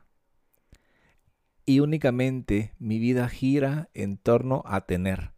Y 1.66 1.81
únicamente 1.81 2.72
mi 2.79 3.00
vida 3.00 3.29
gira 3.29 3.90
en 3.92 4.16
torno 4.16 4.62
a 4.66 4.87
tener. 4.87 5.33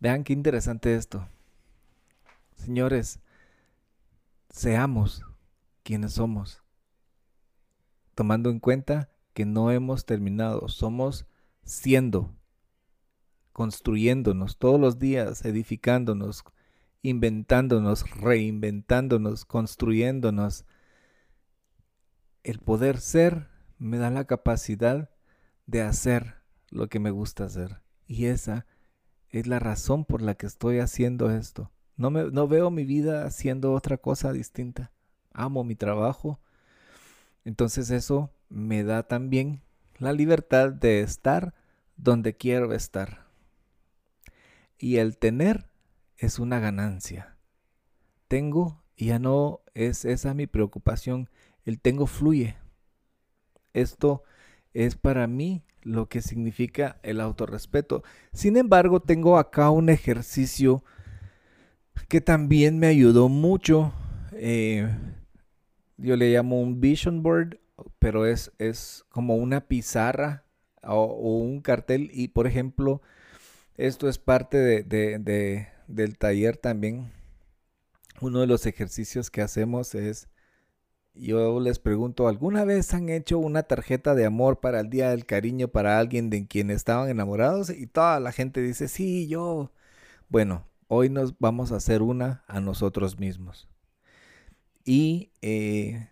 Vean 0.00 0.24
qué 0.24 0.32
interesante 0.32 0.94
esto. 0.94 1.28
Señores, 2.56 3.20
seamos 4.48 5.24
quienes 5.82 6.14
somos, 6.14 6.62
tomando 8.14 8.48
en 8.48 8.58
cuenta 8.58 9.10
que 9.34 9.44
no 9.44 9.70
hemos 9.70 10.06
terminado, 10.06 10.68
somos 10.68 11.26
siendo, 11.62 12.34
construyéndonos 13.52 14.58
todos 14.58 14.80
los 14.80 14.98
días, 14.98 15.44
edificándonos, 15.44 16.44
inventándonos, 17.02 18.10
reinventándonos, 18.10 19.44
construyéndonos. 19.44 20.64
El 22.44 22.58
poder 22.60 22.98
ser 22.98 23.51
me 23.82 23.98
da 23.98 24.10
la 24.10 24.26
capacidad 24.26 25.10
de 25.66 25.82
hacer 25.82 26.36
lo 26.70 26.88
que 26.88 27.00
me 27.00 27.10
gusta 27.10 27.44
hacer. 27.44 27.80
Y 28.06 28.26
esa 28.26 28.64
es 29.28 29.48
la 29.48 29.58
razón 29.58 30.04
por 30.04 30.22
la 30.22 30.36
que 30.36 30.46
estoy 30.46 30.78
haciendo 30.78 31.32
esto. 31.32 31.72
No, 31.96 32.10
me, 32.10 32.30
no 32.30 32.46
veo 32.46 32.70
mi 32.70 32.84
vida 32.84 33.24
haciendo 33.24 33.72
otra 33.72 33.96
cosa 33.96 34.32
distinta. 34.32 34.92
Amo 35.32 35.64
mi 35.64 35.74
trabajo. 35.74 36.40
Entonces 37.44 37.90
eso 37.90 38.30
me 38.48 38.84
da 38.84 39.02
también 39.02 39.62
la 39.98 40.12
libertad 40.12 40.70
de 40.70 41.00
estar 41.00 41.52
donde 41.96 42.36
quiero 42.36 42.72
estar. 42.72 43.26
Y 44.78 44.98
el 44.98 45.18
tener 45.18 45.66
es 46.18 46.38
una 46.38 46.60
ganancia. 46.60 47.36
Tengo 48.28 48.80
y 48.94 49.06
ya 49.06 49.18
no 49.18 49.60
es 49.74 50.04
esa 50.04 50.34
mi 50.34 50.46
preocupación. 50.46 51.28
El 51.64 51.80
tengo 51.80 52.06
fluye. 52.06 52.61
Esto 53.74 54.22
es 54.74 54.96
para 54.96 55.26
mí 55.26 55.64
lo 55.82 56.08
que 56.08 56.22
significa 56.22 56.98
el 57.02 57.20
autorrespeto. 57.20 58.02
Sin 58.32 58.56
embargo, 58.56 59.00
tengo 59.00 59.38
acá 59.38 59.70
un 59.70 59.88
ejercicio 59.88 60.84
que 62.08 62.20
también 62.20 62.78
me 62.78 62.86
ayudó 62.86 63.28
mucho. 63.28 63.92
Eh, 64.32 64.88
yo 65.96 66.16
le 66.16 66.32
llamo 66.32 66.60
un 66.60 66.80
vision 66.80 67.22
board, 67.22 67.58
pero 67.98 68.26
es, 68.26 68.52
es 68.58 69.04
como 69.08 69.36
una 69.36 69.62
pizarra 69.66 70.44
o, 70.82 71.04
un 71.38 71.60
cartel. 71.60 72.10
Y 72.12 72.28
por 72.28 72.46
ejemplo, 72.46 73.02
esto 73.76 74.08
es 74.08 74.18
parte 74.18 74.58
de, 74.58 75.68
del 75.86 76.18
taller 76.18 76.56
también. 76.56 77.10
Uno 78.20 78.40
de 78.40 78.46
los 78.46 78.66
ejercicios 78.66 79.30
que 79.30 79.42
hacemos 79.42 79.94
es 79.94 80.28
yo 81.14 81.60
les 81.60 81.78
pregunto, 81.78 82.28
¿alguna 82.28 82.64
vez 82.64 82.94
han 82.94 83.08
hecho 83.08 83.38
una 83.38 83.62
tarjeta 83.64 84.14
de 84.14 84.24
amor 84.26 84.60
para 84.60 84.80
el 84.80 84.90
Día 84.90 85.10
del 85.10 85.26
Cariño 85.26 85.68
para 85.68 85.98
alguien 85.98 86.30
de 86.30 86.46
quien 86.46 86.70
estaban 86.70 87.10
enamorados? 87.10 87.70
Y 87.70 87.86
toda 87.86 88.20
la 88.20 88.32
gente 88.32 88.60
dice, 88.62 88.88
sí, 88.88 89.28
yo. 89.28 89.72
Bueno, 90.28 90.66
hoy 90.88 91.10
nos 91.10 91.38
vamos 91.38 91.72
a 91.72 91.76
hacer 91.76 92.02
una 92.02 92.44
a 92.48 92.60
nosotros 92.60 93.18
mismos. 93.18 93.68
Y 94.84 95.30
eh, 95.42 96.08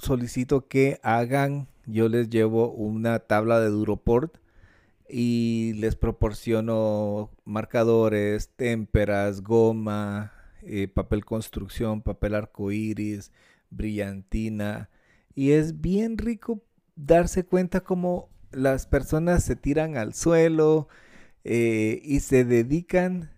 solicito 0.00 0.68
que 0.68 1.00
hagan, 1.02 1.68
yo 1.86 2.08
les 2.08 2.30
llevo 2.30 2.70
una 2.72 3.20
tabla 3.20 3.60
de 3.60 3.68
Duroport 3.68 4.38
y 5.08 5.72
les 5.76 5.96
proporciono 5.96 7.30
marcadores, 7.44 8.50
témperas, 8.56 9.42
goma, 9.42 10.32
eh, 10.66 10.88
papel 10.88 11.24
construcción, 11.24 12.02
papel 12.02 12.34
arcoíris, 12.34 13.32
brillantina. 13.70 14.90
Y 15.34 15.52
es 15.52 15.80
bien 15.80 16.18
rico 16.18 16.62
darse 16.96 17.44
cuenta 17.44 17.82
cómo 17.82 18.30
las 18.50 18.86
personas 18.86 19.44
se 19.44 19.56
tiran 19.56 19.96
al 19.96 20.14
suelo 20.14 20.88
eh, 21.44 22.00
y 22.02 22.20
se 22.20 22.44
dedican 22.44 23.30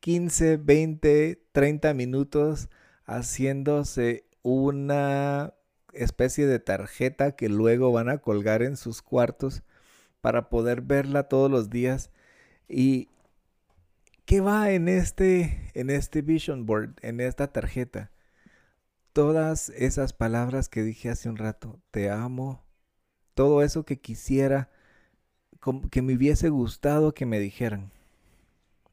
15, 0.00 0.58
20, 0.58 1.42
30 1.52 1.94
minutos 1.94 2.68
haciéndose 3.04 4.26
una 4.42 5.54
especie 5.92 6.46
de 6.46 6.60
tarjeta 6.60 7.32
que 7.32 7.48
luego 7.48 7.90
van 7.92 8.08
a 8.08 8.18
colgar 8.18 8.62
en 8.62 8.76
sus 8.76 9.02
cuartos 9.02 9.62
para 10.20 10.48
poder 10.48 10.82
verla 10.82 11.24
todos 11.24 11.50
los 11.50 11.70
días. 11.70 12.10
Y 12.68 13.08
¿Qué 14.28 14.42
va 14.42 14.72
en 14.72 14.88
este, 14.88 15.70
en 15.72 15.88
este 15.88 16.20
vision 16.20 16.66
board, 16.66 16.96
en 17.00 17.18
esta 17.18 17.50
tarjeta? 17.50 18.10
Todas 19.14 19.70
esas 19.70 20.12
palabras 20.12 20.68
que 20.68 20.82
dije 20.82 21.08
hace 21.08 21.30
un 21.30 21.38
rato, 21.38 21.80
te 21.90 22.10
amo, 22.10 22.62
todo 23.32 23.62
eso 23.62 23.86
que 23.86 24.02
quisiera, 24.02 24.68
que 25.90 26.02
me 26.02 26.14
hubiese 26.14 26.50
gustado 26.50 27.14
que 27.14 27.24
me 27.24 27.40
dijeran. 27.40 27.90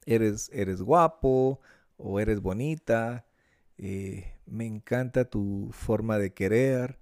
Eres, 0.05 0.49
eres 0.53 0.81
guapo 0.81 1.59
o 1.97 2.21
eres 2.21 2.39
bonita, 2.39 3.25
eh, 3.77 4.37
me 4.45 4.65
encanta 4.65 5.25
tu 5.25 5.67
forma 5.73 6.17
de 6.17 6.33
querer, 6.33 6.97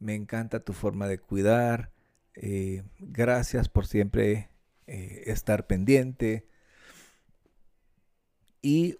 me 0.00 0.16
encanta 0.16 0.58
tu 0.58 0.72
forma 0.72 1.06
de 1.06 1.20
cuidar, 1.20 1.92
eh, 2.34 2.82
gracias 2.98 3.68
por 3.68 3.86
siempre 3.86 4.50
eh, 4.88 5.22
estar 5.26 5.68
pendiente, 5.68 6.49
y 8.62 8.98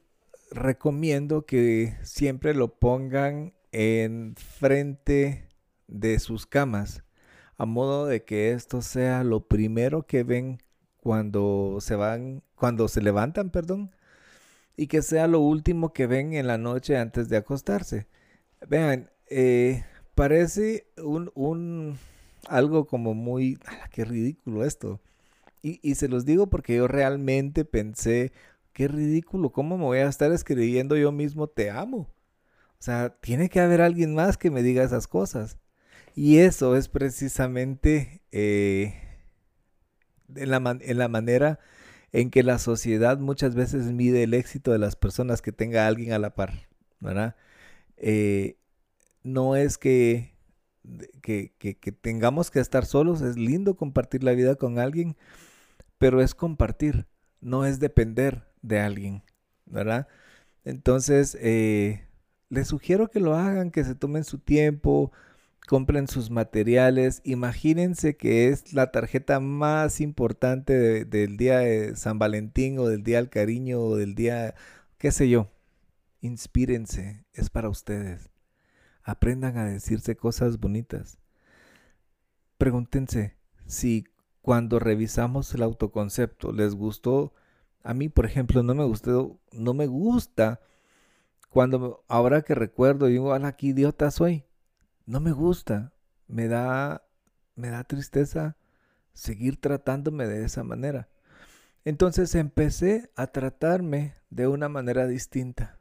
recomiendo 0.51 1.47
que 1.47 1.97
siempre 2.03 2.55
lo 2.55 2.75
pongan 2.79 3.55
en 3.73 4.35
frente 4.37 5.49
de 5.87 6.19
sus 6.19 6.47
camas, 6.47 7.05
a 7.57 7.67
modo 7.67 8.07
de 8.07 8.25
que 8.25 8.53
esto 8.53 8.83
sea 8.83 9.25
lo 9.25 9.47
primero 9.47 10.07
que 10.07 10.23
ven 10.23 10.63
cuando 10.97 11.79
se 11.81 11.95
van, 11.95 12.43
cuando 12.55 12.89
se 12.89 13.03
levantan, 13.03 13.51
perdón, 13.51 13.95
y 14.77 14.87
que 14.87 15.03
sea 15.03 15.27
lo 15.27 15.41
último 15.41 15.93
que 15.93 16.07
ven 16.07 16.33
en 16.35 16.47
la 16.47 16.59
noche 16.59 16.97
antes 16.97 17.29
de 17.29 17.37
acostarse. 17.37 18.07
Vean, 18.69 19.11
eh, 19.29 19.85
parece 20.15 20.87
un, 20.97 21.31
un, 21.35 21.99
algo 22.49 22.87
como 22.87 23.15
muy, 23.15 23.59
qué 23.93 24.05
ridículo 24.05 24.65
esto. 24.65 25.01
Y, 25.63 25.81
y 25.83 25.97
se 25.97 26.09
los 26.09 26.25
digo 26.25 26.49
porque 26.49 26.77
yo 26.77 26.89
realmente 26.89 27.65
pensé, 27.65 28.33
Qué 28.81 28.89
ridículo, 28.89 29.53
¿cómo 29.53 29.77
me 29.77 29.85
voy 29.85 29.99
a 29.99 30.09
estar 30.09 30.33
escribiendo 30.33 30.97
yo 30.97 31.13
mismo 31.13 31.49
te 31.49 31.69
amo? 31.69 32.11
O 32.79 32.83
sea, 32.83 33.11
tiene 33.21 33.51
que 33.51 33.61
haber 33.61 33.83
alguien 33.83 34.15
más 34.15 34.39
que 34.39 34.51
me 34.51 34.63
diga 34.63 34.83
esas 34.83 35.07
cosas. 35.07 35.59
Y 36.15 36.39
eso 36.39 36.75
es 36.75 36.89
precisamente 36.89 38.23
eh, 38.33 38.95
en, 40.35 40.49
la 40.49 40.79
en, 40.81 40.97
la 40.97 41.09
manera 41.09 41.59
en 42.13 42.31
que 42.31 42.43
la 42.43 42.59
sociedad 42.59 43.19
muchas 43.19 43.55
veces 43.55 43.93
mide 43.93 44.23
el 44.23 44.33
éxito 44.33 44.73
de 44.73 44.79
las 44.79 44.97
personas 44.97 45.43
que 45.43 45.53
tenga 45.53 45.87
alguien 45.87 46.15
a 46.15 46.19
la 46.19 46.35
par, 46.35 46.71
¿verdad? 47.01 47.37
Eh, 47.99 48.57
no 49.23 49.57
es 49.57 49.77
que, 49.77 50.33
que, 51.21 51.53
que 51.59 51.93
tengamos 51.93 52.51
que 52.51 52.61
estar 52.61 52.87
solos, 52.87 53.21
es 53.21 53.37
lindo 53.37 53.77
compartir 53.77 54.25
la 54.25 54.33
vida 54.33 54.55
con 54.55 54.79
alguien, 54.79 55.19
pero 55.99 56.23
es 56.23 56.35
compartir, 56.35 57.07
no 57.43 57.67
es 57.67 57.79
depender 57.79 58.49
de 58.63 58.81
alguien, 58.81 59.23
¿verdad? 59.67 60.09
Entonces, 60.65 61.37
eh, 61.41 62.05
les 62.49 62.69
sugiero 62.69 63.09
que 63.11 63.21
lo 63.21 63.35
hagan, 63.35 63.71
que 63.71 63.85
se 63.85 63.95
tomen 63.95 64.25
su 64.25 64.39
tiempo, 64.39 65.13
compren 65.67 66.09
sus 66.09 66.31
materiales. 66.31 67.23
Imagínense 67.25 68.17
que 68.17 68.49
es 68.49 68.73
la 68.73 68.91
tarjeta 68.91 69.41
más 69.41 70.01
importante 70.01 71.05
del 71.05 71.37
día 71.37 71.59
de 71.61 71.97
San 71.97 72.19
Valentín 72.19 72.79
o 72.79 72.89
del 72.89 73.05
día 73.05 73.19
del 73.19 73.31
cariño 73.31 73.81
o 73.81 73.97
del 73.97 74.15
día, 74.15 74.55
qué 74.99 75.13
sé 75.13 75.29
yo. 75.29 75.51
Inspírense, 76.21 77.25
es 77.33 77.51
para 77.51 77.69
ustedes. 77.69 78.31
Aprendan 79.03 79.57
a 79.57 79.65
decirse 79.65 80.17
cosas 80.17 80.59
bonitas. 80.59 81.19
Pregúntense 82.59 83.37
si 83.67 84.05
cuando 84.43 84.79
revisamos 84.79 85.55
el 85.55 85.63
autoconcepto 85.63 86.53
les 86.53 86.75
gustó 86.75 87.33
a 87.83 87.95
mí, 87.95 88.09
por 88.09 88.27
ejemplo, 88.27 88.63
no 88.63 88.75
me 88.75 88.85
no 89.53 89.75
me 89.75 89.87
gusta 89.87 90.61
cuando 91.49 92.05
ahora 92.09 92.43
que 92.43 92.55
recuerdo 92.55 93.07
digo, 93.07 93.33
ala, 93.33 93.57
qué 93.57 93.69
idiota 93.69 94.11
soy. 94.11 94.45
No 95.07 95.21
me 95.21 95.33
gusta. 95.33 95.93
Me 96.29 96.47
da 96.47 97.03
me 97.57 97.71
da 97.71 97.85
tristeza 97.85 98.57
seguir 99.13 99.61
tratándome 99.61 100.27
de 100.27 100.45
esa 100.45 100.63
manera. 100.63 101.09
Entonces 101.85 102.35
empecé 102.35 103.11
a 103.17 103.29
tratarme 103.29 104.15
de 104.31 104.47
una 104.47 104.69
manera 104.69 105.07
distinta. 105.07 105.79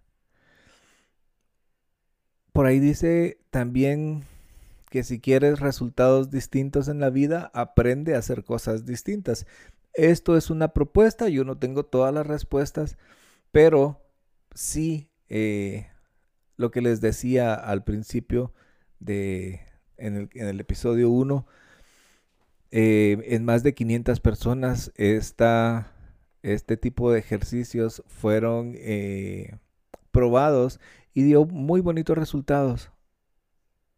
Por 2.51 2.65
ahí 2.65 2.79
dice 2.79 3.39
también 3.51 4.25
que 4.89 5.03
si 5.03 5.19
quieres 5.19 5.59
resultados 5.59 6.31
distintos 6.31 6.87
en 6.87 6.99
la 6.99 7.09
vida, 7.09 7.51
aprende 7.53 8.15
a 8.15 8.19
hacer 8.19 8.43
cosas 8.43 8.85
distintas. 8.85 9.45
Esto 9.93 10.37
es 10.37 10.49
una 10.49 10.69
propuesta, 10.69 11.29
yo 11.29 11.43
no 11.43 11.57
tengo 11.57 11.85
todas 11.85 12.13
las 12.13 12.27
respuestas, 12.27 12.97
pero 13.51 14.01
sí 14.53 15.09
eh, 15.29 15.87
lo 16.57 16.71
que 16.71 16.81
les 16.81 17.01
decía 17.01 17.53
al 17.53 17.83
principio 17.83 18.53
de, 18.99 19.61
en, 19.97 20.29
el, 20.33 20.59
episodio 20.59 21.09
1, 21.09 21.47
eh, 22.71 23.17
en 23.25 23.45
más 23.45 23.63
de 23.63 23.73
500 23.73 24.19
personas 24.19 24.91
esta, 24.95 25.93
este 26.43 26.77
tipo 26.77 27.11
de 27.11 27.19
ejercicios 27.19 28.03
fueron 28.07 28.73
eh, 28.75 29.57
probados 30.11 30.79
y 31.13 31.23
dio 31.23 31.45
muy 31.45 31.81
bonitos 31.81 32.17
resultados. 32.17 32.91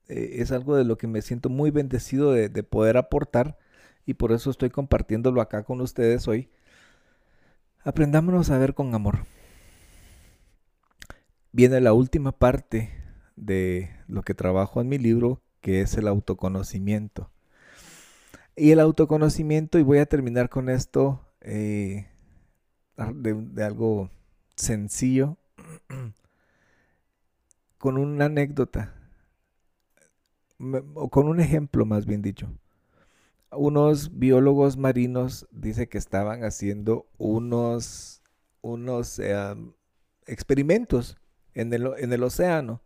es 0.07 0.51
algo 0.51 0.75
de 0.75 0.85
lo 0.85 0.97
que 0.97 1.07
me 1.07 1.21
siento 1.21 1.49
muy 1.49 1.71
bendecido 1.71 2.31
de, 2.31 2.49
de 2.49 2.63
poder 2.63 2.97
aportar 2.97 3.57
y 4.05 4.15
por 4.15 4.31
eso 4.31 4.49
estoy 4.49 4.69
compartiéndolo 4.69 5.41
acá 5.41 5.63
con 5.63 5.81
ustedes 5.81 6.27
hoy. 6.27 6.49
Aprendámonos 7.83 8.49
a 8.49 8.57
ver 8.57 8.73
con 8.73 8.93
amor. 8.93 9.25
viene 11.51 11.81
la 11.81 11.93
última 11.93 12.31
parte 12.31 12.91
de 13.35 13.89
lo 14.07 14.21
que 14.21 14.33
trabajo 14.33 14.81
en 14.81 14.89
mi 14.89 14.97
libro, 14.97 15.41
que 15.61 15.81
es 15.81 15.95
el 15.97 16.07
autoconocimiento. 16.07 17.31
Y 18.55 18.71
el 18.71 18.79
autoconocimiento, 18.79 19.79
y 19.79 19.83
voy 19.83 19.97
a 19.97 20.05
terminar 20.05 20.49
con 20.49 20.69
esto 20.69 21.25
eh, 21.41 22.07
de, 22.97 23.63
algo 23.63 24.09
sencillo, 24.55 25.37
con 27.77 27.97
una 27.97 28.25
anécdota, 28.25 28.93
o 30.93 31.09
con 31.09 31.27
un 31.27 31.39
ejemplo 31.39 31.85
más 31.85 32.05
bien 32.05 32.21
dicho. 32.21 32.49
Unos 33.51 34.17
biólogos 34.17 34.77
marinos 34.77 35.47
dice 35.51 35.89
que 35.89 35.97
estaban 35.97 36.43
haciendo 36.43 37.07
unos, 37.17 38.21
unos 38.61 39.19
eh, 39.19 39.55
experimentos 40.25 41.17
en 41.53 41.73
el, 41.73 41.91
en 41.97 42.13
el 42.13 42.23
océano 42.23 42.81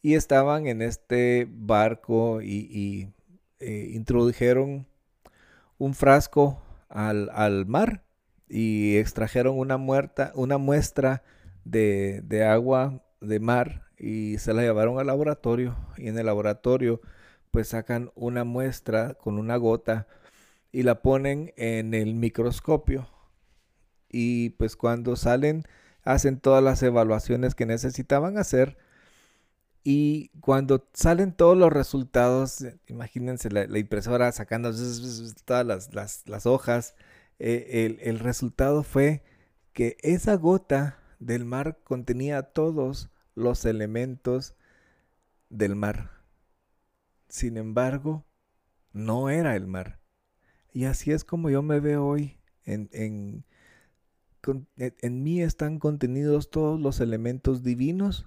y 0.00 0.14
estaban 0.14 0.66
en 0.66 0.82
este 0.82 1.46
barco 1.50 2.40
y, 2.40 3.12
eh, 3.58 3.90
introdujeron 3.92 4.86
un 5.78 5.94
frasco 5.94 6.62
al, 6.88 7.66
mar 7.66 8.04
y 8.48 8.96
extrajeron 8.96 9.58
una, 9.58 9.76
muerta, 9.76 10.32
una 10.36 10.58
muestra 10.58 11.22
de, 11.64 12.22
de, 12.24 12.44
agua 12.44 13.02
de 13.20 13.40
mar 13.40 13.82
y 13.98 14.38
se 14.38 14.54
la 14.54 14.62
llevaron 14.62 14.98
al 14.98 15.08
laboratorio 15.08 15.76
y 15.96 16.08
en 16.08 16.18
el 16.18 16.26
laboratorio 16.26 17.00
pues 17.56 17.68
sacan 17.68 18.10
una 18.16 18.44
muestra 18.44 19.14
con 19.14 19.38
una 19.38 19.56
gota 19.56 20.06
y 20.72 20.82
la 20.82 21.00
ponen 21.00 21.54
en 21.56 21.94
el 21.94 22.14
microscopio 22.14 23.08
y 24.10 24.50
pues 24.50 24.76
cuando 24.76 25.16
salen 25.16 25.64
hacen 26.02 26.38
todas 26.38 26.62
las 26.62 26.82
evaluaciones 26.82 27.54
que 27.54 27.64
necesitaban 27.64 28.36
hacer 28.36 28.76
y 29.84 30.28
cuando 30.40 30.86
salen 30.92 31.32
todos 31.32 31.56
los 31.56 31.72
resultados, 31.72 32.60
eh, 32.60 32.78
imagínense 32.88 33.48
la, 33.48 33.78
impresora 33.78 34.30
sacando 34.32 34.70
todas 35.46 35.88
las, 36.26 36.44
hojas, 36.44 36.94
eh, 37.38 37.96
el, 38.02 38.18
resultado 38.18 38.82
fue 38.82 39.22
que 39.72 39.96
esa 40.02 40.34
gota 40.34 40.98
del 41.20 41.46
mar 41.46 41.78
contenía 41.84 42.42
todos 42.42 43.08
los 43.34 43.64
elementos 43.64 44.56
del 45.48 45.74
mar. 45.74 46.15
Sin 47.36 47.58
embargo, 47.58 48.26
no 48.92 49.28
era 49.28 49.56
el 49.56 49.66
mar. 49.66 50.00
Y 50.72 50.84
así 50.84 51.12
es 51.12 51.24
como 51.24 51.50
yo 51.50 51.62
me 51.62 51.80
veo 51.80 52.06
hoy. 52.06 52.38
En, 52.64 52.88
en, 52.92 53.44
en 54.76 55.22
mí 55.22 55.42
están 55.42 55.78
contenidos 55.78 56.50
todos 56.50 56.80
los 56.80 57.00
elementos 57.00 57.62
divinos 57.62 58.26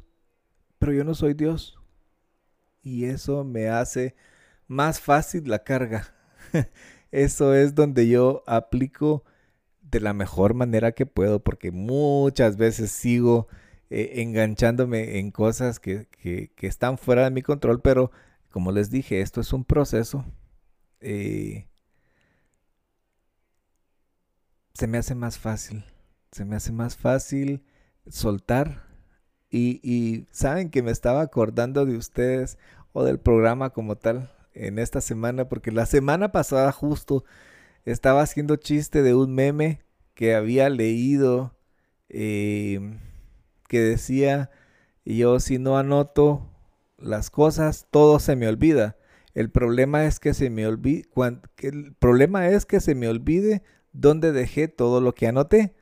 pero 0.80 0.93
yo 0.93 1.03
no 1.03 1.14
soy 1.14 1.34
Dios. 1.36 1.78
Y 2.82 3.05
eso 3.05 3.43
me 3.43 3.68
hace 3.68 4.16
más 4.68 4.99
fácil 4.99 5.47
la 5.49 5.64
carga. 5.64 6.16
eso 7.12 7.53
es 7.53 7.76
donde 7.76 8.07
yo 8.07 8.43
aplico 8.47 9.24
de 9.82 9.99
la 9.99 10.14
mejor 10.14 10.53
manera 10.53 10.93
que 10.93 11.05
puedo, 11.05 11.43
porque 11.43 11.72
muchas 11.72 12.57
veces 12.57 12.91
sigo 12.91 13.47
eh, 13.89 14.14
enganchándome 14.22 15.20
en 15.20 15.32
cosas 15.32 15.80
que, 15.80 16.07
están 16.62 16.97
fuera 16.97 17.26
de 17.26 17.32
mi 17.32 17.41
control, 17.41 17.82
pero 17.82 18.12
como 18.50 18.72
les 18.72 18.89
dije, 18.89 19.22
esto 19.22 19.41
es 19.41 19.54
un 19.54 19.64
proceso. 19.64 20.26
Eh, 21.02 21.68
se 24.74 24.88
me 24.88 24.97
hace 24.97 25.16
más 25.16 25.38
fácil, 25.38 25.84
se 26.32 26.45
me 26.45 26.56
hace 26.56 26.72
más 26.72 26.95
fácil 26.95 27.64
soltar 28.08 28.88
y, 29.52 30.28
saben 30.32 30.70
que 30.70 30.84
me 30.84 30.91
estaba 30.91 31.22
acordando 31.22 31.86
de 31.86 31.97
ustedes 31.97 32.58
o 32.93 33.04
del 33.04 33.20
programa 33.20 33.72
como 33.72 33.97
tal 33.97 34.32
en 34.54 34.80
esta 34.80 35.02
semana, 35.02 35.50
porque 35.50 35.72
la 35.72 35.86
semana 35.86 36.32
pasada 36.32 36.72
justo 36.72 37.24
estaba 37.86 38.22
haciendo 38.22 38.56
chiste 38.56 39.02
de 39.02 39.16
un 39.16 39.34
meme 39.34 39.82
que 40.14 40.36
había 40.36 40.70
leído 40.70 41.56
em, 42.10 43.00
que 43.68 43.80
decía, 43.82 44.52
yo 45.06 45.39
si 45.39 45.60
no 45.60 45.78
anoto 45.78 46.50
las 47.02 47.30
cosas, 47.30 47.88
todo 47.91 48.20
se 48.20 48.36
me 48.36 48.47
olvida. 48.47 48.97
El 49.34 49.52
problema 49.52 50.06
es 50.06 50.20
que 50.20 50.34
se 50.34 50.50
me 50.50 50.68
olvide, 50.68 51.08
el 51.60 51.93
problema 52.00 52.50
es 52.50 52.66
que 52.66 52.80
se 52.80 52.95
me 52.95 53.08
olvide 53.08 53.64
dónde 53.93 54.32
dejé 54.32 54.68
todo 54.68 55.02
lo 55.02 55.14
que 55.14 55.28
anoté. 55.28 55.76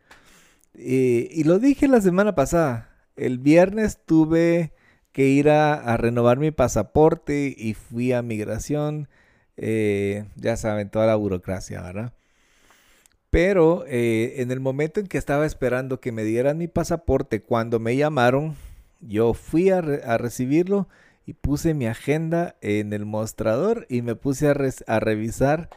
y 0.74 1.44
lo 1.44 1.60
dije 1.60 1.88
la 1.88 2.02
semana 2.02 2.36
pasada 2.36 2.88
el 3.18 3.40
viernes 3.40 4.00
tuve 4.06 4.74
que 5.12 5.28
ir 5.28 5.50
a, 5.50 5.98
renovar 5.98 6.38
mi 6.38 6.52
pasaporte 6.52 7.54
y 7.58 7.74
fui 7.74 8.14
a 8.14 8.22
migración. 8.22 9.10
Eh, 9.58 10.26
ya 10.36 10.56
saben, 10.56 10.90
toda 10.90 11.08
la 11.08 11.16
burocracia, 11.16 11.82
¿verdad? 11.82 12.14
Pero 13.32 13.84
eh, 13.88 14.36
en 14.38 14.52
el 14.52 14.60
momento 14.60 15.00
en 15.00 15.08
que 15.08 15.18
estaba 15.18 15.46
esperando 15.46 16.00
que 16.00 16.12
me 16.12 16.24
dieran 16.24 16.60
mi 16.60 16.68
pasaporte, 16.68 17.42
cuando 17.42 17.80
me 17.80 17.98
llamaron, 17.98 18.56
yo 19.02 19.34
fui 19.34 19.72
a, 19.72 19.82
recibirlo 19.82 20.88
y 21.28 21.34
puse 21.34 21.74
mi 21.74 21.88
agenda 21.88 22.56
en 22.62 22.94
el 22.94 23.06
mostrador 23.06 23.86
y 23.90 24.02
me 24.02 24.16
puse 24.16 24.48
a, 24.48 25.00
revisar 25.02 25.70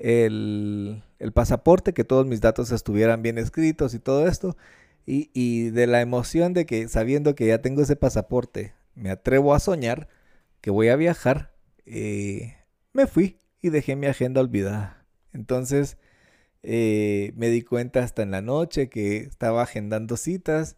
el, 0.00 1.04
el, 1.20 1.32
pasaporte, 1.32 1.94
que 1.94 2.02
todos 2.02 2.26
mis 2.26 2.40
datos 2.40 2.72
estuvieran 2.72 3.22
bien 3.22 3.38
escritos 3.38 3.94
y 3.94 4.00
todo 4.00 4.26
esto. 4.26 4.56
Y, 5.06 5.70
de 5.70 5.86
la 5.86 6.00
emoción 6.00 6.54
de 6.54 6.66
que 6.66 6.88
sabiendo 6.88 7.36
que 7.36 7.46
ya 7.46 7.62
tengo 7.62 7.82
ese 7.82 7.94
pasaporte, 7.94 8.74
me 8.96 9.10
atrevo 9.10 9.54
a 9.54 9.60
soñar 9.60 10.08
que 10.60 10.72
voy 10.72 10.88
a 10.88 10.96
viajar, 10.96 11.54
eh, 11.84 12.56
me 12.92 13.06
fui 13.06 13.38
y 13.62 13.70
dejé 13.70 13.94
mi 13.94 14.08
agenda 14.08 14.40
olvidada. 14.40 15.06
Entonces 15.32 15.98
eh, 16.64 17.32
me 17.36 17.48
di 17.50 17.62
cuenta 17.62 18.02
hasta 18.02 18.22
en 18.22 18.32
la 18.32 18.42
noche 18.42 18.88
que 18.88 19.18
estaba 19.18 19.62
agendando 19.62 20.16
citas 20.16 20.76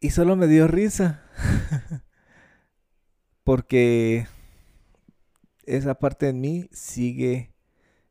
y 0.00 0.10
solo 0.10 0.36
me 0.36 0.46
dio 0.46 0.66
risa. 0.68 1.22
Porque 3.44 4.26
esa 5.64 5.94
parte 5.94 6.26
de 6.26 6.32
mí 6.32 6.68
sigue 6.72 7.54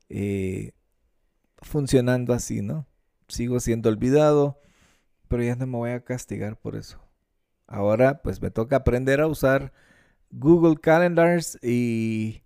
eh, 0.09 0.71
funcionando 1.61 2.33
así, 2.33 2.61
¿no? 2.61 2.87
sigo 3.27 3.59
siendo 3.59 3.89
olvidado, 3.89 4.59
pero 5.27 5.43
ya 5.43 5.55
no 5.55 5.67
me 5.67 5.77
voy 5.77 5.91
a 5.91 6.03
castigar 6.03 6.57
por 6.57 6.75
eso. 6.75 6.99
Ahora 7.67 8.21
pues 8.21 8.41
me 8.41 8.51
toca 8.51 8.77
aprender 8.77 9.21
a 9.21 9.27
usar 9.27 9.73
Google 10.31 10.77
Calendars 10.79 11.57
y 11.63 12.43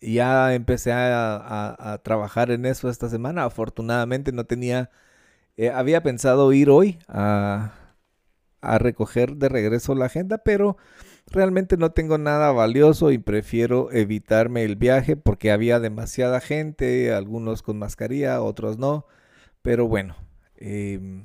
ya 0.00 0.54
empecé 0.54 0.92
a, 0.94 2.00
trabajar 2.04 2.50
en 2.50 2.66
eso 2.66 2.88
esta 2.88 3.08
semana. 3.08 3.44
Afortunadamente 3.44 4.32
no 4.32 4.44
tenía, 4.44 4.90
eh, 5.56 5.70
había 5.70 6.02
pensado 6.02 6.52
ir 6.52 6.70
hoy 6.70 6.98
a, 7.08 7.72
a 8.74 8.78
recoger 8.78 9.36
de 9.36 9.48
regreso 9.48 9.94
la 9.94 10.06
agenda, 10.06 10.38
pero 10.38 10.76
realmente 11.30 11.76
no 11.76 11.92
tengo 11.92 12.18
nada 12.18 12.52
valioso 12.52 13.10
y 13.10 13.18
prefiero 13.18 13.90
evitarme 13.92 14.64
el 14.64 14.76
viaje 14.76 15.16
porque 15.16 15.50
había 15.50 15.80
demasiada 15.80 16.40
gente, 16.40 17.12
algunos 17.12 17.62
con 17.62 17.78
mascarilla, 17.78 18.42
otros 18.42 18.78
no. 18.78 19.06
Pero 19.62 19.88
bueno, 19.88 20.16
em, 20.56 21.24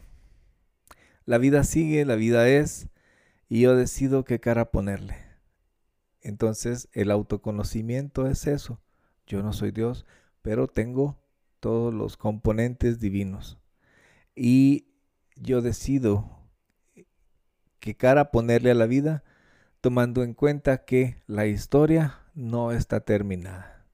la 1.26 1.38
vida 1.38 1.64
sigue, 1.64 2.06
la 2.06 2.16
vida 2.16 2.50
es, 2.50 2.90
y 3.50 3.62
yo 3.62 3.76
decido 3.76 4.24
qué 4.24 4.40
cara 4.40 4.72
ponerle. 4.72 5.16
Entonces 6.22 6.88
el 6.94 7.12
autoconocimiento 7.12 8.28
es 8.28 8.48
eso. 8.48 8.80
Yo 9.28 9.44
no 9.44 9.54
soy 9.54 9.72
Dios, 9.72 10.06
pero 10.42 10.68
tengo 10.68 11.20
todos 11.60 11.94
los 11.94 12.18
componentes 12.18 13.00
divinos. 13.00 13.60
Y 14.36 14.88
yo 15.36 15.62
decido 15.62 16.41
qué 17.82 17.96
cara 17.96 18.32
ponerle 18.32 18.72
a 18.72 18.76
la 18.76 18.86
vida, 18.86 19.24
tomando 19.82 20.24
en 20.24 20.34
cuenta 20.34 20.86
que 20.86 21.18
la 21.28 21.48
historia 21.48 22.20
no 22.34 22.72
está 22.72 23.02
terminada. 23.02 23.86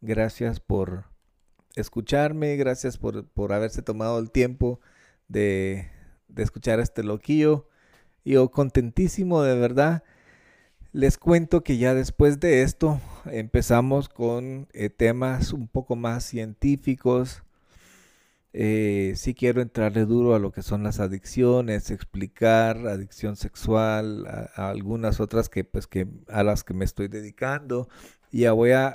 Gracias 0.00 0.58
por 0.58 1.04
escucharme, 1.76 2.56
gracias 2.56 2.98
por, 2.98 3.26
haberse 3.52 3.82
tomado 3.82 4.18
el 4.18 4.30
tiempo 4.30 4.80
de, 5.28 5.90
escuchar 6.34 6.80
este 6.80 7.04
loquillo. 7.04 7.68
Yo 8.24 8.50
contentísimo 8.50 9.42
de 9.42 9.56
verdad. 9.58 10.02
Les 10.92 11.18
cuento 11.18 11.62
que 11.62 11.76
ya 11.76 11.92
después 11.92 12.40
de 12.40 12.62
esto 12.62 13.00
empezamos 13.26 14.08
con 14.08 14.68
eh, 14.72 14.88
temas 14.88 15.52
un 15.52 15.68
poco 15.68 15.94
más 15.94 16.24
científicos. 16.24 17.42
Eh, 18.54 19.14
sí 19.16 19.34
quiero 19.34 19.60
entrarle 19.60 20.06
duro 20.06 20.34
a 20.34 20.38
lo 20.38 20.52
que 20.52 20.62
son 20.62 20.84
las 20.84 21.00
adicciones, 21.00 21.90
explicar 21.90 22.86
adicción 22.86 23.36
sexual, 23.36 24.26
a, 24.26 24.70
algunas 24.70 25.20
otras 25.20 25.48
que 25.48 25.64
pues 25.64 25.86
que 25.86 26.06
a 26.28 26.42
las 26.44 26.64
que 26.64 26.74
me 26.74 26.84
estoy 26.84 27.08
dedicando. 27.08 27.88
Ya 28.30 28.52
voy 28.52 28.72
a, 28.72 28.88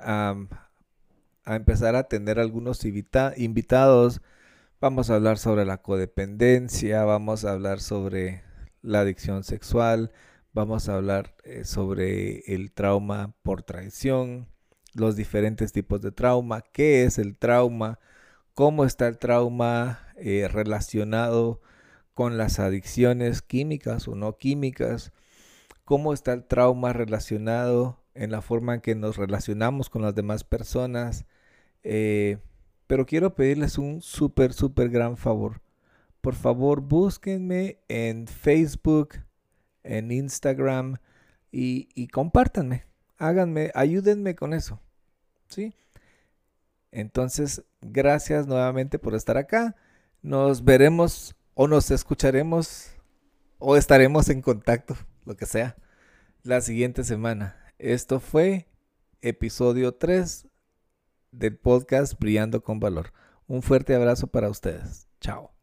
a 1.45 1.55
empezar 1.55 1.95
a 1.95 2.03
tener 2.03 2.39
algunos 2.39 2.83
invitados 2.85 4.21
Vamos 4.81 5.09
a 5.09 5.15
hablar 5.15 5.37
sobre 5.37 5.65
la 5.65 5.81
codependencia, 5.81 7.03
vamos 7.03 7.43
a 7.43 7.51
hablar 7.51 7.81
sobre 7.81 8.43
la 8.81 9.01
adicción 9.01 9.43
sexual, 9.43 10.13
vamos 10.53 10.87
a 10.87 10.95
hablar 10.95 11.35
eh, 11.43 11.65
sobre 11.65 12.39
el 12.55 12.71
trauma 12.71 13.33
por 13.43 13.61
traición, 13.61 14.47
los 14.93 15.17
diferentes 15.17 15.73
tipos 15.73 16.01
de 16.01 16.13
trauma, 16.13 16.61
qué 16.61 17.03
es 17.03 17.17
el 17.17 17.35
trauma, 17.37 17.99
cómo 18.53 18.85
está 18.85 19.07
el 19.07 19.17
trauma 19.17 19.99
eh, 20.17 20.47
relacionado 20.47 21.61
con 22.13 22.37
las 22.37 22.59
adicciones 22.59 23.41
químicas 23.41 24.07
o 24.07 24.15
no 24.15 24.37
químicas, 24.37 25.13
cómo 25.85 26.13
está 26.13 26.33
el 26.33 26.43
trauma 26.43 26.91
relacionado 26.91 27.99
en 28.13 28.31
la 28.31 28.41
forma 28.41 28.75
en 28.75 28.81
que 28.81 28.95
nos 28.95 29.15
relacionamos 29.15 29.89
con 29.89 30.01
las 30.01 30.13
demás 30.15 30.43
personas. 30.43 31.25
Eh, 31.83 32.37
pero 32.87 33.05
quiero 33.05 33.35
pedirles 33.35 33.77
un 33.77 34.01
súper, 34.01 34.51
súper 34.51 34.89
gran 34.89 35.15
favor. 35.15 35.61
Por 36.21 36.35
favor, 36.35 36.81
búsquenme 36.81 37.79
en 37.87 38.27
Facebook, 38.27 39.11
en 39.83 40.11
Instagram 40.11 40.97
y, 41.51 41.87
y 41.95 42.09
compártanme. 42.09 42.83
Háganme, 43.17 43.71
ayúdenme 43.73 44.35
con 44.35 44.53
eso. 44.53 44.81
¿Sí? 45.47 45.73
Entonces, 46.91 47.63
gracias 47.81 48.47
nuevamente 48.47 48.99
por 48.99 49.15
estar 49.15 49.37
acá. 49.37 49.75
Nos 50.21 50.63
veremos 50.63 51.35
o 51.53 51.67
nos 51.67 51.91
escucharemos 51.91 52.91
o 53.57 53.75
estaremos 53.75 54.29
en 54.29 54.41
contacto, 54.41 54.95
lo 55.25 55.35
que 55.35 55.45
sea, 55.45 55.75
la 56.43 56.61
siguiente 56.61 57.03
semana. 57.03 57.57
Esto 57.77 58.19
fue 58.19 58.67
episodio 59.21 59.93
3 59.93 60.47
del 61.31 61.57
podcast 61.57 62.19
Brillando 62.19 62.63
con 62.63 62.79
Valor. 62.79 63.11
Un 63.47 63.61
fuerte 63.61 63.95
abrazo 63.95 64.27
para 64.27 64.49
ustedes. 64.49 65.07
Chao. 65.19 65.58